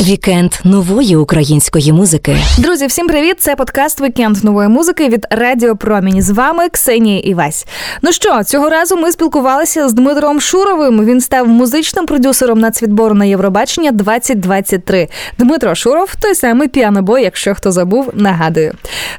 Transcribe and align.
Вікенд 0.00 0.52
нової 0.64 1.16
української 1.16 1.92
музики. 1.92 2.36
Друзі, 2.58 2.86
всім 2.86 3.06
привіт! 3.06 3.36
Це 3.40 3.56
подкаст 3.56 4.00
Вікенд 4.00 4.44
нової 4.44 4.68
музики 4.68 5.08
від 5.08 5.26
Радіо 5.30 5.76
Промінь. 5.76 6.22
З 6.22 6.30
вами 6.30 6.68
Ксенія 6.68 7.18
Івась. 7.18 7.66
Ну 8.02 8.12
що, 8.12 8.44
цього 8.44 8.68
разу 8.68 8.96
ми 8.96 9.12
спілкувалися 9.12 9.88
з 9.88 9.92
Дмитром 9.92 10.40
Шуровим. 10.40 11.04
Він 11.04 11.20
став 11.20 11.48
музичним 11.48 12.06
продюсером 12.06 12.58
нацвідбору 12.58 13.14
на 13.14 13.24
Євробачення 13.24 13.90
2023. 13.90 15.08
Дмитро 15.38 15.74
Шуров 15.74 16.14
той 16.20 16.34
самий 16.34 16.68
піанобой, 16.68 17.22
якщо 17.22 17.54
хто 17.54 17.72
забув, 17.72 18.10
нагадую. 18.14 18.72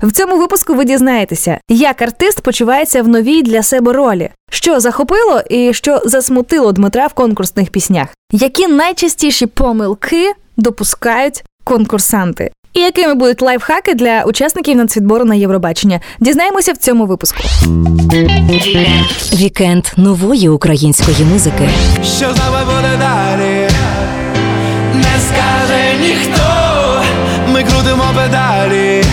В 0.03 0.11
цьому 0.11 0.37
випуску 0.37 0.73
ви 0.73 0.85
дізнаєтеся, 0.85 1.57
як 1.69 2.01
артист 2.01 2.41
почувається 2.41 3.03
в 3.03 3.07
новій 3.07 3.41
для 3.41 3.63
себе 3.63 3.93
ролі, 3.93 4.29
що 4.53 4.79
захопило 4.79 5.41
і 5.49 5.73
що 5.73 6.01
засмутило 6.05 6.71
Дмитра 6.71 7.07
в 7.07 7.13
конкурсних 7.13 7.69
піснях, 7.69 8.07
які 8.31 8.67
найчастіші 8.67 9.45
помилки 9.45 10.33
допускають 10.57 11.43
конкурсанти. 11.63 12.51
І 12.73 12.79
якими 12.79 13.13
будуть 13.13 13.41
лайфхаки 13.41 13.93
для 13.93 14.23
учасників 14.23 14.77
нацвідбору 14.77 15.25
на 15.25 15.35
Євробачення? 15.35 15.99
Дізнаємося 16.19 16.73
в 16.73 16.77
цьому 16.77 17.05
випуску. 17.05 17.43
Вікенд 19.33 19.85
нової 19.97 20.49
української 20.49 21.25
музики. 21.33 21.69
Що 22.03 22.33
з 22.33 22.37
нами 22.37 22.65
буде 22.65 22.97
далі? 22.99 23.69
Не 24.95 25.19
скаже 25.27 25.93
ніхто, 26.01 26.43
ми 27.53 27.63
крутимо 27.63 28.03
педалі. 28.15 29.03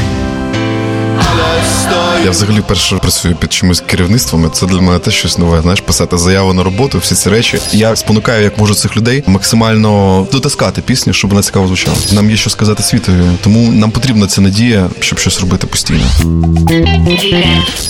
Але. 1.17 1.80
Я 2.25 2.31
взагалі 2.31 2.63
перше 2.69 2.97
працюю 2.97 3.35
під 3.35 3.53
чимось 3.53 3.81
керівництвом. 3.81 4.47
і 4.47 4.49
Це 4.49 4.67
для 4.67 4.81
мене 4.81 4.99
теж 4.99 5.15
щось 5.15 5.39
нове. 5.39 5.63
Знаєш, 5.63 5.81
писати 5.81 6.19
заяву 6.19 6.53
на 6.53 6.63
роботу, 6.63 6.99
всі 6.99 7.15
ці 7.15 7.31
речі. 7.31 7.59
Я 7.73 7.97
спонукаю, 7.97 8.45
як 8.45 8.59
можу 8.59 8.75
цих 8.75 8.97
людей 8.97 9.23
максимально 9.27 10.27
дотискати 10.33 10.81
пісню, 10.83 11.13
щоб 11.13 11.31
вона 11.31 11.43
цікаво 11.43 11.67
звучала. 11.67 11.97
Нам 12.13 12.31
є 12.31 12.37
що 12.37 12.51
сказати 12.51 12.83
світові, 12.83 13.23
тому 13.43 13.73
нам 13.73 13.91
потрібна 13.91 14.27
ця 14.27 14.41
надія, 14.41 14.91
щоб 15.01 15.19
щось 15.19 15.41
робити 15.41 15.67
постійно. 15.67 16.05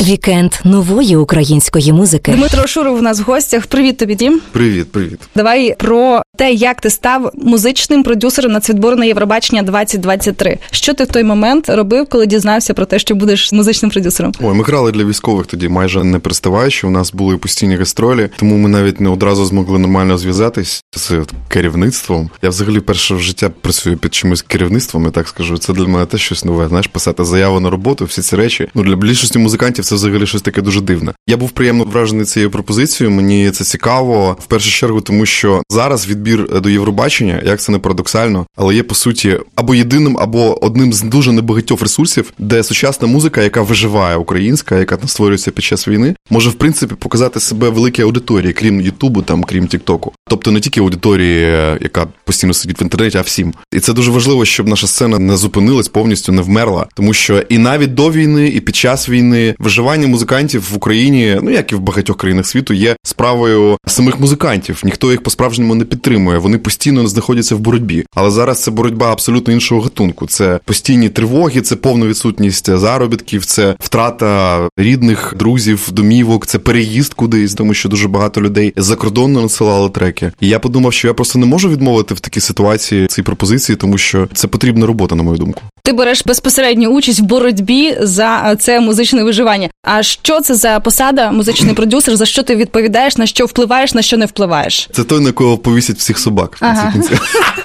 Вікенд 0.00 0.52
нової 0.64 1.16
української 1.16 1.92
музики. 1.92 2.32
Дмитро 2.32 2.66
Шуров 2.66 2.98
у 2.98 3.02
нас 3.02 3.20
в 3.20 3.22
гостях. 3.22 3.66
Привіт 3.66 3.96
тобі, 3.96 4.14
Дім. 4.14 4.40
Привіт, 4.52 4.92
привіт. 4.92 5.20
Давай 5.36 5.74
про 5.78 6.22
те, 6.36 6.52
як 6.52 6.80
ти 6.80 6.90
став 6.90 7.30
музичним 7.34 8.02
продюсером 8.02 8.52
нацвідбору 8.52 8.96
на 8.96 9.04
Євробачення 9.04 9.62
2023. 9.62 10.58
Що 10.70 10.94
ти 10.94 11.04
в 11.04 11.06
той 11.06 11.24
момент 11.24 11.68
робив, 11.68 12.06
коли 12.10 12.26
дізнався 12.26 12.74
про 12.74 12.86
те, 12.86 12.98
що 12.98 13.14
будеш 13.14 13.52
музичним 13.52 13.89
продюсером? 13.90 14.32
Ой, 14.40 14.54
ми 14.54 14.64
грали 14.64 14.92
для 14.92 15.04
військових 15.04 15.46
тоді, 15.46 15.68
майже 15.68 16.04
не 16.04 16.18
приставаючи. 16.18 16.86
У 16.86 16.90
нас 16.90 17.12
були 17.12 17.36
постійні 17.36 17.76
гастролі, 17.76 18.28
тому 18.36 18.56
ми 18.56 18.68
навіть 18.68 19.00
не 19.00 19.08
одразу 19.08 19.44
змогли 19.44 19.78
нормально 19.78 20.18
зв'язатись 20.18 20.82
з 20.96 21.12
керівництвом. 21.48 22.30
Я 22.42 22.48
взагалі 22.48 22.80
перше 22.80 23.14
в 23.14 23.20
життя 23.20 23.50
працюю 23.60 23.96
під 23.96 24.14
чимось 24.14 24.42
керівництвом, 24.42 25.04
я 25.04 25.10
так 25.10 25.28
скажу. 25.28 25.58
Це 25.58 25.72
для 25.72 25.86
мене 25.86 26.06
теж 26.06 26.20
щось 26.20 26.44
нове. 26.44 26.68
Знаєш, 26.68 26.86
писати 26.86 27.24
заяву 27.24 27.60
на 27.60 27.70
роботу, 27.70 28.04
всі 28.04 28.22
ці 28.22 28.36
речі. 28.36 28.68
Ну 28.74 28.82
для 28.82 28.96
більшості 28.96 29.38
музикантів 29.38 29.84
це 29.84 29.94
взагалі 29.94 30.26
щось 30.26 30.42
таке 30.42 30.62
дуже 30.62 30.80
дивне. 30.80 31.12
Я 31.26 31.36
був 31.36 31.50
приємно 31.50 31.84
вражений 31.84 32.24
цією 32.24 32.50
пропозицією. 32.50 33.16
Мені 33.16 33.50
це 33.50 33.64
цікаво 33.64 34.36
в 34.40 34.46
першу 34.46 34.70
чергу, 34.70 35.00
тому 35.00 35.26
що 35.26 35.62
зараз 35.70 36.08
відбір 36.08 36.60
до 36.60 36.70
Євробачення, 36.70 37.42
як 37.46 37.60
це 37.60 37.72
не 37.72 37.78
парадоксально, 37.78 38.46
але 38.56 38.74
є 38.74 38.82
по 38.82 38.94
суті 38.94 39.38
або 39.54 39.74
єдиним, 39.74 40.18
або 40.18 40.64
одним 40.64 40.92
з 40.92 41.02
дуже 41.02 41.32
небагатьох 41.32 41.82
ресурсів, 41.82 42.32
де 42.38 42.62
сучасна 42.62 43.08
музика, 43.08 43.42
яка 43.42 43.62
виживає 43.62 43.79
українська, 43.88 44.78
яка 44.78 44.98
створюється 45.06 45.50
під 45.50 45.64
час 45.64 45.88
війни, 45.88 46.14
може 46.30 46.50
в 46.50 46.54
принципі 46.54 46.94
показати 46.94 47.40
себе 47.40 47.68
великій 47.68 48.02
аудиторії, 48.02 48.52
крім 48.52 48.80
Ютубу, 48.80 49.22
там 49.22 49.44
крім 49.44 49.66
Тіктоку. 49.66 50.12
Тобто 50.28 50.50
не 50.50 50.60
тільки 50.60 50.80
аудиторії, 50.80 51.40
яка 51.80 52.06
постійно 52.24 52.54
сидить 52.54 52.80
в 52.80 52.82
інтернеті, 52.82 53.18
а 53.18 53.20
всім. 53.20 53.54
І 53.72 53.80
це 53.80 53.92
дуже 53.92 54.10
важливо, 54.10 54.44
щоб 54.44 54.68
наша 54.68 54.86
сцена 54.86 55.18
не 55.18 55.36
зупинилась, 55.36 55.88
повністю 55.88 56.32
не 56.32 56.42
вмерла, 56.42 56.86
тому 56.94 57.14
що 57.14 57.38
і 57.48 57.58
навіть 57.58 57.94
до 57.94 58.10
війни, 58.10 58.48
і 58.48 58.60
під 58.60 58.76
час 58.76 59.08
війни 59.08 59.54
виживання 59.58 60.06
музикантів 60.06 60.68
в 60.72 60.76
Україні, 60.76 61.38
ну 61.42 61.50
як 61.50 61.72
і 61.72 61.74
в 61.74 61.80
багатьох 61.80 62.16
країнах 62.16 62.46
світу, 62.46 62.74
є 62.74 62.96
справою 63.02 63.78
самих 63.86 64.20
музикантів. 64.20 64.82
Ніхто 64.84 65.10
їх 65.10 65.22
по 65.22 65.30
справжньому 65.30 65.74
не 65.74 65.84
підтримує. 65.84 66.38
Вони 66.38 66.58
постійно 66.58 67.06
знаходяться 67.06 67.54
в 67.54 67.60
боротьбі. 67.60 68.04
Але 68.14 68.30
зараз 68.30 68.62
це 68.62 68.70
боротьба 68.70 69.12
абсолютно 69.12 69.52
іншого 69.52 69.80
гатунку. 69.80 70.26
Це 70.26 70.60
постійні 70.64 71.08
тривоги, 71.08 71.60
це 71.60 71.76
повна 71.76 72.06
відсутність 72.06 72.76
заробітків, 72.76 73.44
це 73.44 73.69
втрата 73.78 74.58
рідних, 74.76 75.34
друзів, 75.36 75.88
домівок, 75.92 76.46
це 76.46 76.58
переїзд 76.58 77.14
кудись, 77.14 77.54
тому 77.54 77.74
що 77.74 77.88
дуже 77.88 78.08
багато 78.08 78.40
людей 78.40 78.72
за 78.76 78.96
кордону 78.96 79.40
надсилали 79.40 79.90
треки. 79.90 80.32
І 80.40 80.48
я 80.48 80.58
подумав, 80.58 80.92
що 80.92 81.08
я 81.08 81.14
просто 81.14 81.38
не 81.38 81.46
можу 81.46 81.68
відмовити 81.68 82.14
в 82.14 82.20
такій 82.20 82.40
ситуації 82.40 83.06
цій 83.06 83.22
пропозиції, 83.22 83.76
тому 83.76 83.98
що 83.98 84.28
це 84.34 84.48
потрібна 84.48 84.86
робота, 84.86 85.14
на 85.14 85.22
мою 85.22 85.38
думку. 85.38 85.62
Ти 85.82 85.92
береш 85.92 86.22
безпосередню 86.26 86.88
участь 86.88 87.20
в 87.20 87.22
боротьбі 87.22 87.96
за 88.00 88.56
це 88.56 88.80
музичне 88.80 89.24
виживання. 89.24 89.68
А 89.82 90.02
що 90.02 90.40
це 90.40 90.54
за 90.54 90.80
посада, 90.80 91.30
музичний 91.30 91.74
продюсер? 91.74 92.16
За 92.16 92.26
що 92.26 92.42
ти 92.42 92.56
відповідаєш, 92.56 93.16
на 93.16 93.26
що 93.26 93.46
впливаєш, 93.46 93.94
на 93.94 94.02
що 94.02 94.16
не 94.16 94.26
впливаєш? 94.26 94.88
Це 94.92 95.04
той, 95.04 95.20
на 95.20 95.32
кого 95.32 95.58
повісять 95.58 95.96
всіх 95.96 96.18
собак. 96.18 96.56
в 96.60 96.92
кінці 96.92 97.10
Ага. 97.12 97.52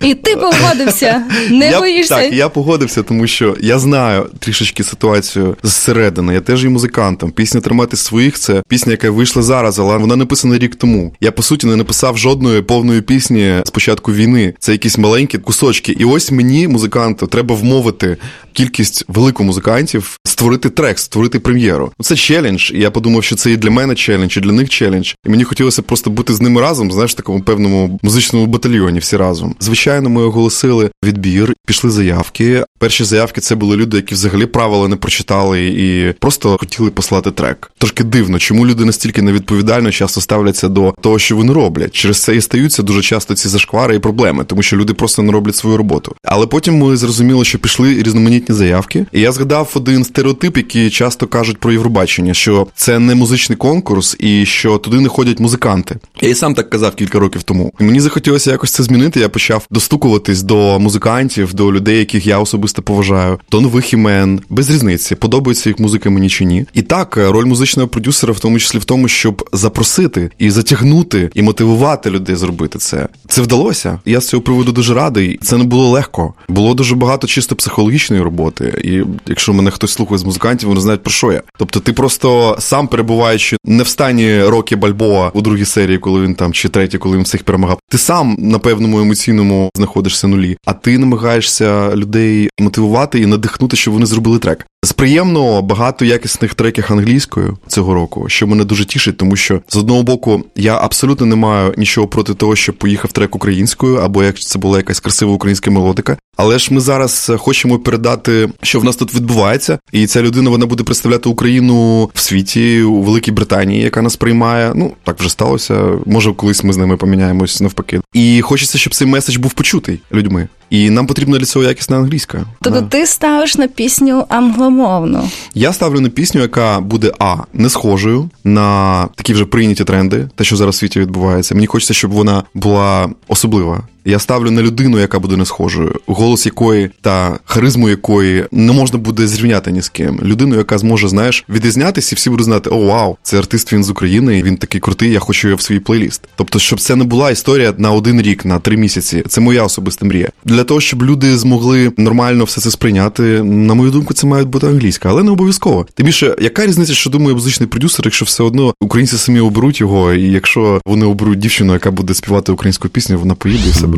І 0.00 0.14
ти 0.14 0.36
погодився, 0.36 1.22
не 1.50 1.70
я, 1.70 1.78
боїшся. 1.78 2.14
Так, 2.14 2.32
я 2.32 2.48
погодився, 2.48 3.02
тому 3.02 3.26
що 3.26 3.56
я 3.60 3.78
знаю 3.78 4.26
трішечки 4.38 4.84
ситуацію 4.84 5.56
зсередини. 5.62 6.34
Я 6.34 6.40
теж 6.40 6.64
є 6.64 6.70
музикантом. 6.70 7.30
Пісня 7.30 7.60
тримати 7.60 7.96
своїх 7.96 8.38
це 8.38 8.62
пісня, 8.68 8.92
яка 8.92 9.10
вийшла 9.10 9.42
зараз, 9.42 9.78
але 9.78 9.96
вона 9.96 10.16
написана 10.16 10.58
рік 10.58 10.74
тому. 10.74 11.14
Я 11.20 11.32
по 11.32 11.42
суті 11.42 11.66
не 11.66 11.76
написав 11.76 12.18
жодної 12.18 12.62
повної 12.62 13.00
пісні 13.00 13.54
з 13.64 13.70
початку 13.70 14.12
війни. 14.12 14.54
Це 14.58 14.72
якісь 14.72 14.98
маленькі 14.98 15.38
кусочки. 15.38 15.92
І 15.92 16.04
ось 16.04 16.30
мені, 16.30 16.68
музиканту, 16.68 17.26
треба 17.26 17.54
вмовити 17.54 18.16
кількість 18.52 19.04
велику 19.08 19.44
музикантів 19.44 20.18
створити 20.24 20.70
трек, 20.70 20.98
створити 20.98 21.40
прем'єру. 21.40 21.92
Це 22.00 22.16
челендж. 22.16 22.70
І 22.74 22.78
я 22.78 22.90
подумав, 22.90 23.24
що 23.24 23.36
це 23.36 23.50
і 23.50 23.56
для 23.56 23.70
мене 23.70 23.94
челендж, 23.94 24.36
і 24.36 24.40
для 24.40 24.52
них 24.52 24.68
челендж. 24.68 25.14
І 25.26 25.28
мені 25.30 25.44
хотілося 25.44 25.82
просто 25.82 26.10
бути 26.10 26.34
з 26.34 26.40
ними 26.40 26.60
разом, 26.60 26.92
знаєш, 26.92 27.12
в 27.12 27.14
такому 27.14 27.40
певному 27.40 28.00
музичному 28.02 28.46
батальйоні, 28.46 28.98
всі 28.98 29.16
разом. 29.16 29.54
Звичайно, 29.60 29.87
ми 30.08 30.22
оголосили 30.22 30.90
відбір, 31.04 31.54
пішли 31.66 31.90
заявки. 31.90 32.64
Перші 32.78 33.04
заявки 33.04 33.40
це 33.40 33.54
були 33.54 33.76
люди, 33.76 33.96
які 33.96 34.14
взагалі 34.14 34.46
правила 34.46 34.88
не 34.88 34.96
прочитали 34.96 35.66
і 35.66 36.12
просто 36.12 36.56
хотіли 36.60 36.90
послати 36.90 37.30
трек. 37.30 37.70
Трошки 37.78 38.04
дивно, 38.04 38.38
чому 38.38 38.66
люди 38.66 38.84
настільки 38.84 39.22
невідповідально 39.22 39.90
часто 39.90 40.20
ставляться 40.20 40.68
до 40.68 40.94
того, 41.00 41.18
що 41.18 41.36
вони 41.36 41.52
роблять. 41.52 41.94
Через 41.94 42.22
це 42.22 42.36
і 42.36 42.40
стаються 42.40 42.82
дуже 42.82 43.02
часто 43.02 43.34
ці 43.34 43.48
зашквари 43.48 43.96
і 43.96 43.98
проблеми, 43.98 44.44
тому 44.44 44.62
що 44.62 44.76
люди 44.76 44.94
просто 44.94 45.22
не 45.22 45.32
роблять 45.32 45.56
свою 45.56 45.76
роботу. 45.76 46.14
Але 46.24 46.46
потім 46.46 46.78
ми 46.78 46.96
зрозуміли, 46.96 47.44
що 47.44 47.58
пішли 47.58 48.02
різноманітні 48.02 48.54
заявки. 48.54 49.06
І 49.12 49.20
я 49.20 49.32
згадав 49.32 49.70
один 49.74 50.04
стереотип, 50.04 50.56
який 50.56 50.90
часто 50.90 51.26
кажуть 51.26 51.58
про 51.58 51.72
Євробачення, 51.72 52.34
що 52.34 52.66
це 52.74 52.98
не 52.98 53.14
музичний 53.14 53.58
конкурс 53.58 54.16
і 54.18 54.46
що 54.46 54.78
туди 54.78 55.00
не 55.00 55.08
ходять 55.08 55.40
музиканти. 55.40 55.96
Я 56.20 56.28
і 56.28 56.34
сам 56.34 56.54
так 56.54 56.70
казав 56.70 56.94
кілька 56.94 57.18
років 57.18 57.42
тому. 57.42 57.72
І 57.80 57.84
мені 57.84 58.00
захотілося 58.00 58.50
якось 58.50 58.70
це 58.70 58.82
змінити. 58.82 59.20
Я 59.20 59.28
почав 59.28 59.66
достукуватись 59.70 60.42
до 60.42 60.78
музикантів, 60.78 61.54
до 61.54 61.72
людей, 61.72 61.98
яких 61.98 62.26
я 62.26 62.38
особисто 62.38 62.67
поважаю, 62.72 63.38
до 63.50 63.60
нових 63.60 63.92
імен, 63.92 64.40
без 64.48 64.70
різниці, 64.70 65.14
подобається 65.14 65.70
їх 65.70 65.78
музика 65.78 66.10
мені 66.10 66.28
чи 66.28 66.44
ні. 66.44 66.66
І 66.74 66.82
так, 66.82 67.16
роль 67.16 67.44
музичного 67.44 67.88
продюсера, 67.88 68.32
в 68.32 68.40
тому 68.40 68.58
числі 68.58 68.78
в 68.78 68.84
тому, 68.84 69.08
щоб 69.08 69.48
запросити 69.52 70.30
і 70.38 70.50
затягнути, 70.50 71.30
і 71.34 71.42
мотивувати 71.42 72.10
людей 72.10 72.36
зробити 72.36 72.78
це. 72.78 73.08
Це 73.28 73.42
вдалося. 73.42 74.00
Я 74.04 74.20
з 74.20 74.28
цього 74.28 74.42
приводу 74.42 74.72
дуже 74.72 74.94
радий. 74.94 75.38
Це 75.42 75.56
не 75.56 75.64
було 75.64 75.90
легко. 75.90 76.34
Було 76.48 76.74
дуже 76.74 76.94
багато 76.94 77.26
чисто 77.26 77.56
психологічної 77.56 78.22
роботи. 78.22 78.82
І 78.84 79.02
якщо 79.26 79.52
мене 79.52 79.70
хтось 79.70 79.92
слухає 79.92 80.18
з 80.18 80.24
музикантів, 80.24 80.68
вони 80.68 80.80
знають 80.80 81.02
про 81.02 81.12
що 81.12 81.32
я. 81.32 81.42
Тобто, 81.58 81.80
ти 81.80 81.92
просто 81.92 82.56
сам 82.58 82.88
перебуваючи 82.88 83.56
не 83.64 83.82
в 83.82 83.88
стані 83.88 84.42
роки 84.42 84.76
Бальбоа 84.76 85.30
у 85.34 85.40
другій 85.40 85.64
серії, 85.64 85.98
коли 85.98 86.20
він 86.20 86.34
там 86.34 86.52
чи 86.52 86.68
третій, 86.68 86.98
коли 86.98 87.16
він 87.16 87.24
всіх 87.24 87.44
перемагав. 87.44 87.78
Ти 87.88 87.98
сам 87.98 88.36
на 88.38 88.58
певному 88.58 89.00
емоційному 89.00 89.70
знаходишся 89.74 90.26
нулі, 90.28 90.56
а 90.64 90.72
ти 90.72 90.98
намагаєшся 90.98 91.96
людей 91.96 92.48
мотивувати 92.60 93.18
і 93.20 93.26
надихнути, 93.26 93.76
щоб 93.76 93.94
вони 93.94 94.06
зробили 94.06 94.38
трек. 94.38 94.66
З 94.84 94.92
приємного 94.92 95.62
багато 95.62 96.04
якісних 96.04 96.54
треків 96.54 96.84
англійською 96.88 97.58
цього 97.66 97.94
року, 97.94 98.24
що 98.28 98.46
мене 98.46 98.64
дуже 98.64 98.84
тішить, 98.84 99.16
тому 99.16 99.36
що 99.36 99.60
з 99.68 99.76
одного 99.76 100.02
боку 100.02 100.44
я 100.56 100.78
абсолютно 100.78 101.26
не 101.26 101.36
маю 101.36 101.74
нічого 101.76 102.06
проти 102.06 102.34
того, 102.34 102.56
щоб 102.56 102.74
поїхав 102.74 103.12
трек 103.12 103.36
українською, 103.36 103.96
або 103.96 104.24
як 104.24 104.38
це 104.38 104.58
була 104.58 104.76
якась 104.76 105.00
красива 105.00 105.32
українська 105.32 105.70
мелодика. 105.70 106.16
Але 106.36 106.58
ж 106.58 106.74
ми 106.74 106.80
зараз 106.80 107.32
хочемо 107.38 107.78
передати, 107.78 108.48
що 108.62 108.80
в 108.80 108.84
нас 108.84 108.96
тут 108.96 109.14
відбувається, 109.14 109.78
і 109.92 110.06
ця 110.06 110.22
людина 110.22 110.50
вона 110.50 110.66
буде 110.66 110.84
представляти 110.84 111.28
Україну 111.28 112.10
в 112.14 112.20
світі 112.20 112.82
у 112.82 113.02
Великій 113.02 113.32
Британії, 113.32 113.82
яка 113.82 114.02
нас 114.02 114.16
приймає. 114.16 114.72
Ну 114.74 114.92
так 115.04 115.20
вже 115.20 115.28
сталося. 115.28 115.98
Може, 116.06 116.32
колись 116.32 116.64
ми 116.64 116.72
з 116.72 116.76
ними 116.76 116.96
поміняємось 116.96 117.60
навпаки. 117.60 118.00
І 118.12 118.40
хочеться, 118.40 118.78
щоб 118.78 118.94
цей 118.94 119.08
меседж 119.08 119.36
був 119.36 119.52
почутий 119.52 120.00
людьми. 120.12 120.48
І 120.70 120.90
нам 120.90 121.06
потрібна 121.06 121.38
для 121.38 121.44
цього 121.46 121.64
якісна 121.64 121.96
англійська. 121.96 122.44
Тобто 122.62 122.80
Да. 122.80 122.86
ти 122.86 123.06
ставиш 123.06 123.56
на 123.56 123.68
пісню 123.68 124.24
англомовну. 124.28 125.28
Я 125.54 125.72
ставлю 125.72 126.00
на 126.00 126.08
пісню, 126.08 126.40
яка 126.40 126.80
буде 126.80 127.12
а 127.18 127.36
не 127.52 127.70
схожою 127.70 128.30
на 128.44 129.08
такі 129.14 129.32
вже 129.34 129.44
прийняті 129.44 129.84
тренди, 129.84 130.28
те, 130.34 130.44
що 130.44 130.56
зараз 130.56 130.74
в 130.74 130.78
світі 130.78 131.00
відбувається. 131.00 131.54
Мені 131.54 131.66
хочеться, 131.66 131.94
щоб 131.94 132.10
вона 132.10 132.42
була 132.54 133.08
особлива. 133.28 133.82
Я 134.08 134.18
ставлю 134.18 134.50
на 134.50 134.62
людину, 134.62 134.98
яка 134.98 135.18
буде 135.18 135.36
не 135.36 135.46
схожою, 135.46 135.92
голос 136.06 136.46
якої 136.46 136.90
та 137.00 137.38
харизму 137.44 137.88
якої 137.88 138.44
не 138.52 138.72
можна 138.72 138.98
буде 138.98 139.26
зрівняти 139.26 139.72
ні 139.72 139.82
з 139.82 139.88
ким. 139.88 140.20
Людину, 140.22 140.56
яка 140.56 140.78
зможе, 140.78 141.08
знаєш, 141.08 141.44
відрізнятися, 141.48 142.14
і 142.14 142.16
всі 142.16 142.30
будуть 142.30 142.44
знати, 142.44 142.70
о, 142.70 142.78
вау, 142.78 143.16
це 143.22 143.38
артист 143.38 143.72
він 143.72 143.84
з 143.84 143.90
України, 143.90 144.42
він 144.42 144.56
такий 144.56 144.80
крутий, 144.80 145.12
я 145.12 145.18
хочу 145.18 145.48
його 145.48 145.56
в 145.56 145.60
свій 145.60 145.78
плейліст. 145.78 146.22
Тобто, 146.36 146.58
щоб 146.58 146.80
це 146.80 146.96
не 146.96 147.04
була 147.04 147.30
історія 147.30 147.74
на 147.78 147.92
один 147.92 148.22
рік, 148.22 148.44
на 148.44 148.58
три 148.58 148.76
місяці. 148.76 149.22
Це 149.28 149.40
моя 149.40 149.62
особиста 149.62 150.06
мрія. 150.06 150.28
Для 150.44 150.64
того, 150.64 150.80
щоб 150.80 151.02
люди 151.02 151.38
змогли 151.38 151.92
нормально 151.96 152.44
все 152.44 152.60
це 152.60 152.70
сприйняти, 152.70 153.22
на 153.42 153.74
мою 153.74 153.90
думку, 153.90 154.14
це 154.14 154.26
має 154.26 154.44
бути 154.44 154.66
англійська, 154.66 155.08
але 155.08 155.22
не 155.22 155.30
обов'язково. 155.30 155.86
Тим 155.94 156.06
більше, 156.06 156.36
яка 156.40 156.66
різниця, 156.66 156.94
що 156.94 157.10
думає 157.10 157.34
музичний 157.34 157.68
продюсер, 157.68 158.00
якщо 158.04 158.24
все 158.24 158.42
одно 158.42 158.74
українці 158.80 159.18
самі 159.18 159.40
оберуть 159.40 159.80
його, 159.80 160.12
і 160.12 160.22
якщо 160.22 160.80
вони 160.86 161.06
оберуть 161.06 161.38
дівчину, 161.38 161.72
яка 161.72 161.90
буде 161.90 162.14
співати 162.14 162.52
українську 162.52 162.88
пісню, 162.88 163.18
вона 163.18 163.34
поїде 163.34 163.68
і 163.68 163.80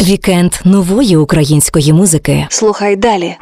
Вікенд 0.00 0.52
нової 0.64 1.16
української 1.16 1.92
музики. 1.92 2.46
Слухай 2.50 2.96
далі. 2.96 3.34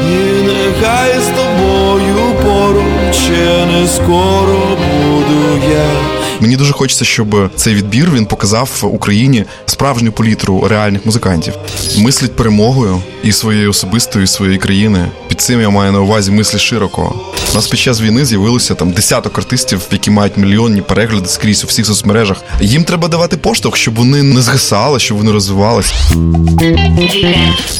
І 0.00 0.42
нехай 0.46 1.10
з 1.20 1.26
тобою 1.36 2.16
поруч 2.44 3.14
ще 3.14 3.66
не 3.66 3.88
скоро 3.88 4.58
буду 4.76 5.66
я. 5.72 6.21
Мені 6.42 6.56
дуже 6.56 6.72
хочеться, 6.72 7.04
щоб 7.04 7.50
цей 7.56 7.74
відбір 7.74 8.10
він 8.14 8.26
показав 8.26 8.70
Україні 8.82 9.44
справжню 9.66 10.12
палітру 10.12 10.68
реальних 10.68 11.06
музикантів. 11.06 11.54
Мислить 11.98 12.36
перемогою 12.36 13.02
і 13.24 13.32
своєю 13.32 13.70
особистою, 13.70 14.24
і 14.24 14.26
своєї 14.26 14.58
країни. 14.58 15.08
Під 15.28 15.40
цим 15.40 15.60
я 15.60 15.70
маю 15.70 15.92
на 15.92 16.00
увазі 16.00 16.30
мислі 16.30 16.58
широко. 16.58 17.14
У 17.52 17.54
нас 17.54 17.66
під 17.68 17.80
час 17.80 18.00
війни 18.00 18.24
з'явилося 18.24 18.74
там 18.74 18.92
десяток 18.92 19.38
артистів, 19.38 19.80
які 19.92 20.10
мають 20.10 20.36
мільйонні 20.36 20.82
перегляди 20.82 21.28
скрізь 21.28 21.64
у 21.64 21.66
всіх 21.66 21.86
соцмережах. 21.86 22.42
Їм 22.60 22.84
треба 22.84 23.08
давати 23.08 23.36
поштовх, 23.36 23.76
щоб 23.76 23.94
вони 23.94 24.22
не 24.22 24.42
згасали, 24.42 24.98
щоб 24.98 25.18
вони 25.18 25.32
розвивались. 25.32 25.92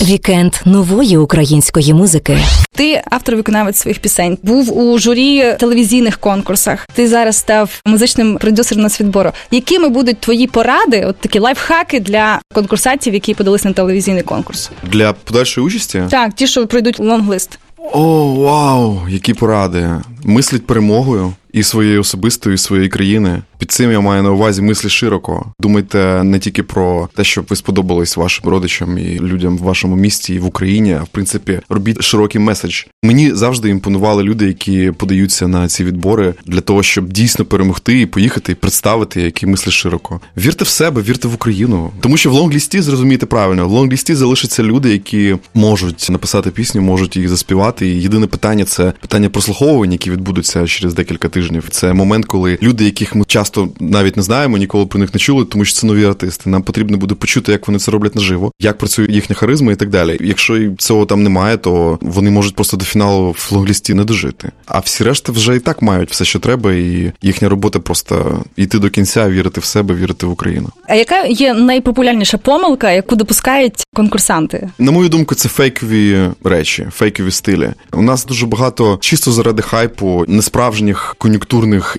Вікенд 0.03 0.53
нової 0.65 1.17
української 1.17 1.95
музики. 1.95 2.39
Ти 2.75 3.03
автор-виконавець 3.11 3.77
своїх 3.77 3.99
пісень, 3.99 4.39
був 4.43 4.79
у 4.79 4.99
журі 4.99 5.55
телевізійних 5.59 6.19
конкурсах. 6.19 6.89
Ти 6.95 7.09
зараз 7.09 7.37
став 7.37 7.81
музичним 7.87 8.37
продюсером 8.37 8.83
нацвідбору. 8.83 9.31
Якими 9.51 9.89
будуть 9.89 10.19
твої 10.21 10.47
поради, 10.47 11.05
от 11.07 11.17
такі 11.17 11.39
лайфхаки 11.39 12.01
для 12.01 12.41
конкурсантів, 12.55 13.15
які 13.15 13.35
подались 13.35 13.65
на 13.65 13.73
телевізійний 13.73 14.23
конкурс? 14.23 14.71
Для 14.93 15.13
подальшої 15.13 15.67
участі 15.67 16.03
Так, 16.11 16.33
ті, 16.35 16.47
що 16.47 16.67
пройдуть 16.67 17.01
лонглист. 17.01 17.59
О, 17.93 18.35
вау! 18.35 18.99
Які 19.09 19.35
поради! 19.35 19.91
Мислить 20.25 20.67
перемогою 20.67 21.33
і 21.53 21.63
своєї 21.63 21.99
особистої, 21.99 22.55
і 22.55 22.59
своєї 22.59 22.89
країни. 22.89 23.43
Під 23.59 23.71
цим 23.71 23.93
я 23.93 24.01
маю 24.01 24.23
на 24.23 24.31
увазі 24.31 24.63
мисліть 24.63 24.89
широко. 24.89 25.53
Думайте 25.61 26.25
не 26.25 26.39
тільки 26.39 26.63
про 26.63 27.09
те, 27.15 27.25
щоб 27.25 27.47
ви 27.49 27.57
сподобались 27.57 28.17
вашим 28.17 28.51
родичам 28.51 28.99
і 28.99 29.19
людям 29.19 29.59
в 29.59 29.63
вашому 29.63 29.97
місті 29.97 30.35
і 30.35 30.39
в 30.39 30.47
Україні, 30.47 30.93
а 30.93 31.03
в 31.03 31.09
принципі 31.09 31.61
робіть 31.69 32.03
широкий 32.03 32.41
меседж. 32.41 32.85
Мені 33.03 33.35
завжди 33.35 33.69
імпонували 33.69 34.23
люди, 34.23 34.47
які 34.47 34.91
подаються 34.91 35.49
на 35.49 35.69
ці 35.69 35.85
відбори 35.85 36.35
для 36.47 36.61
того, 36.61 36.83
щоб 36.83 37.09
дійсно 37.09 37.45
перемогти 37.45 38.01
і 38.01 38.07
поїхати 38.07 38.53
і 38.53 38.55
представити, 38.55 39.23
які 39.23 39.47
мислять 39.47 39.71
широко. 39.71 40.21
Вірте 40.37 40.65
в 40.65 40.69
себе, 40.69 41.03
вірте 41.03 41.29
в 41.29 41.35
Україну. 41.35 41.91
Тому 42.01 42.17
що 42.17 42.31
в 42.31 42.33
лонглісті 42.33 42.83
зрозумійте 42.83 43.27
правильно, 43.27 43.69
в 43.69 43.71
лонглісті 43.71 44.15
залишаться 44.15 44.63
люди, 44.63 44.93
які 44.93 45.37
можуть 45.55 46.07
написати 46.11 46.51
пісню, 46.51 46.83
можуть 46.83 47.17
її 47.17 47.29
заспівати. 47.29 47.89
І 47.89 48.03
єдине 48.03 48.27
питання 48.27 48.65
це 48.65 48.93
питання 49.01 49.29
прослуховування, 49.29 49.93
які 49.93 50.11
відбудуться 50.11 50.67
через 50.67 50.95
декілька 50.95 51.29
тижнів. 51.29 51.42
Це 51.71 51.93
момент, 51.93 52.27
коли 52.27 52.59
люди, 52.63 52.85
яких 52.85 53.15
ми 53.15 53.25
часто 53.27 53.69
навіть 53.81 54.17
не 54.17 54.23
знаємо, 54.23 54.59
ніколи 54.59 54.87
про 54.87 55.01
них 55.01 55.15
не 55.15 55.21
чули, 55.21 55.45
тому 55.45 55.65
що 55.65 55.81
це 55.81 55.87
нові 55.87 56.05
артисти. 56.05 56.51
Нам 56.51 56.63
потрібно 56.63 56.97
буде 56.97 57.15
почути, 57.15 57.53
як 57.53 57.69
вони 57.69 57.79
це 57.79 57.91
роблять 57.91 58.15
наживо, 58.15 58.53
як 58.61 58.79
працює 58.79 59.07
їхня 59.11 59.37
харизма 59.37 59.73
і 59.73 59.77
так 59.77 59.91
далі. 59.91 60.19
Якщо 60.21 60.71
цього 60.79 61.07
там 61.07 61.23
немає, 61.23 61.57
то 61.57 61.99
вони 62.01 62.31
можуть 62.31 62.55
просто 62.55 62.77
до 62.77 62.85
фіналу 62.85 63.31
в 63.31 63.49
лонглісті 63.53 63.95
не 63.95 64.05
дожити. 64.05 64.51
А 64.67 64.79
всі 64.79 65.05
решта 65.05 65.33
вже 65.33 65.57
і 65.57 65.59
так 65.59 65.83
мають 65.83 66.11
все, 66.11 66.25
що 66.25 66.39
треба, 66.39 66.73
і 66.73 67.13
їхня 67.23 67.49
робота 67.49 67.79
просто 67.79 68.45
йти 68.57 68.79
до 68.79 68.91
кінця, 68.91 69.29
вірити 69.29 69.61
в 69.61 69.65
себе, 69.65 69.95
вірити 69.95 70.27
в 70.27 70.31
Україну. 70.31 70.69
А 70.89 70.95
яка 70.95 71.25
є 71.25 71.55
найпопулярніша 71.55 72.39
помилка, 72.39 72.91
яку 72.91 73.17
допускають 73.17 73.85
конкурсанти? 73.95 74.71
На 74.79 74.93
мою 74.93 75.09
думку, 75.09 75.35
це 75.35 75.49
фейкові 75.49 76.21
речі, 76.45 76.87
фейкові 76.93 77.31
стилі. 77.31 77.69
У 77.93 78.03
нас 78.03 78.27
дуже 78.27 78.47
багато 78.47 78.99
чисто 79.01 79.33
заради 79.33 79.63
хайпу, 79.63 80.25
несправжніх 80.29 81.15
кон'юнктурних 81.19 81.32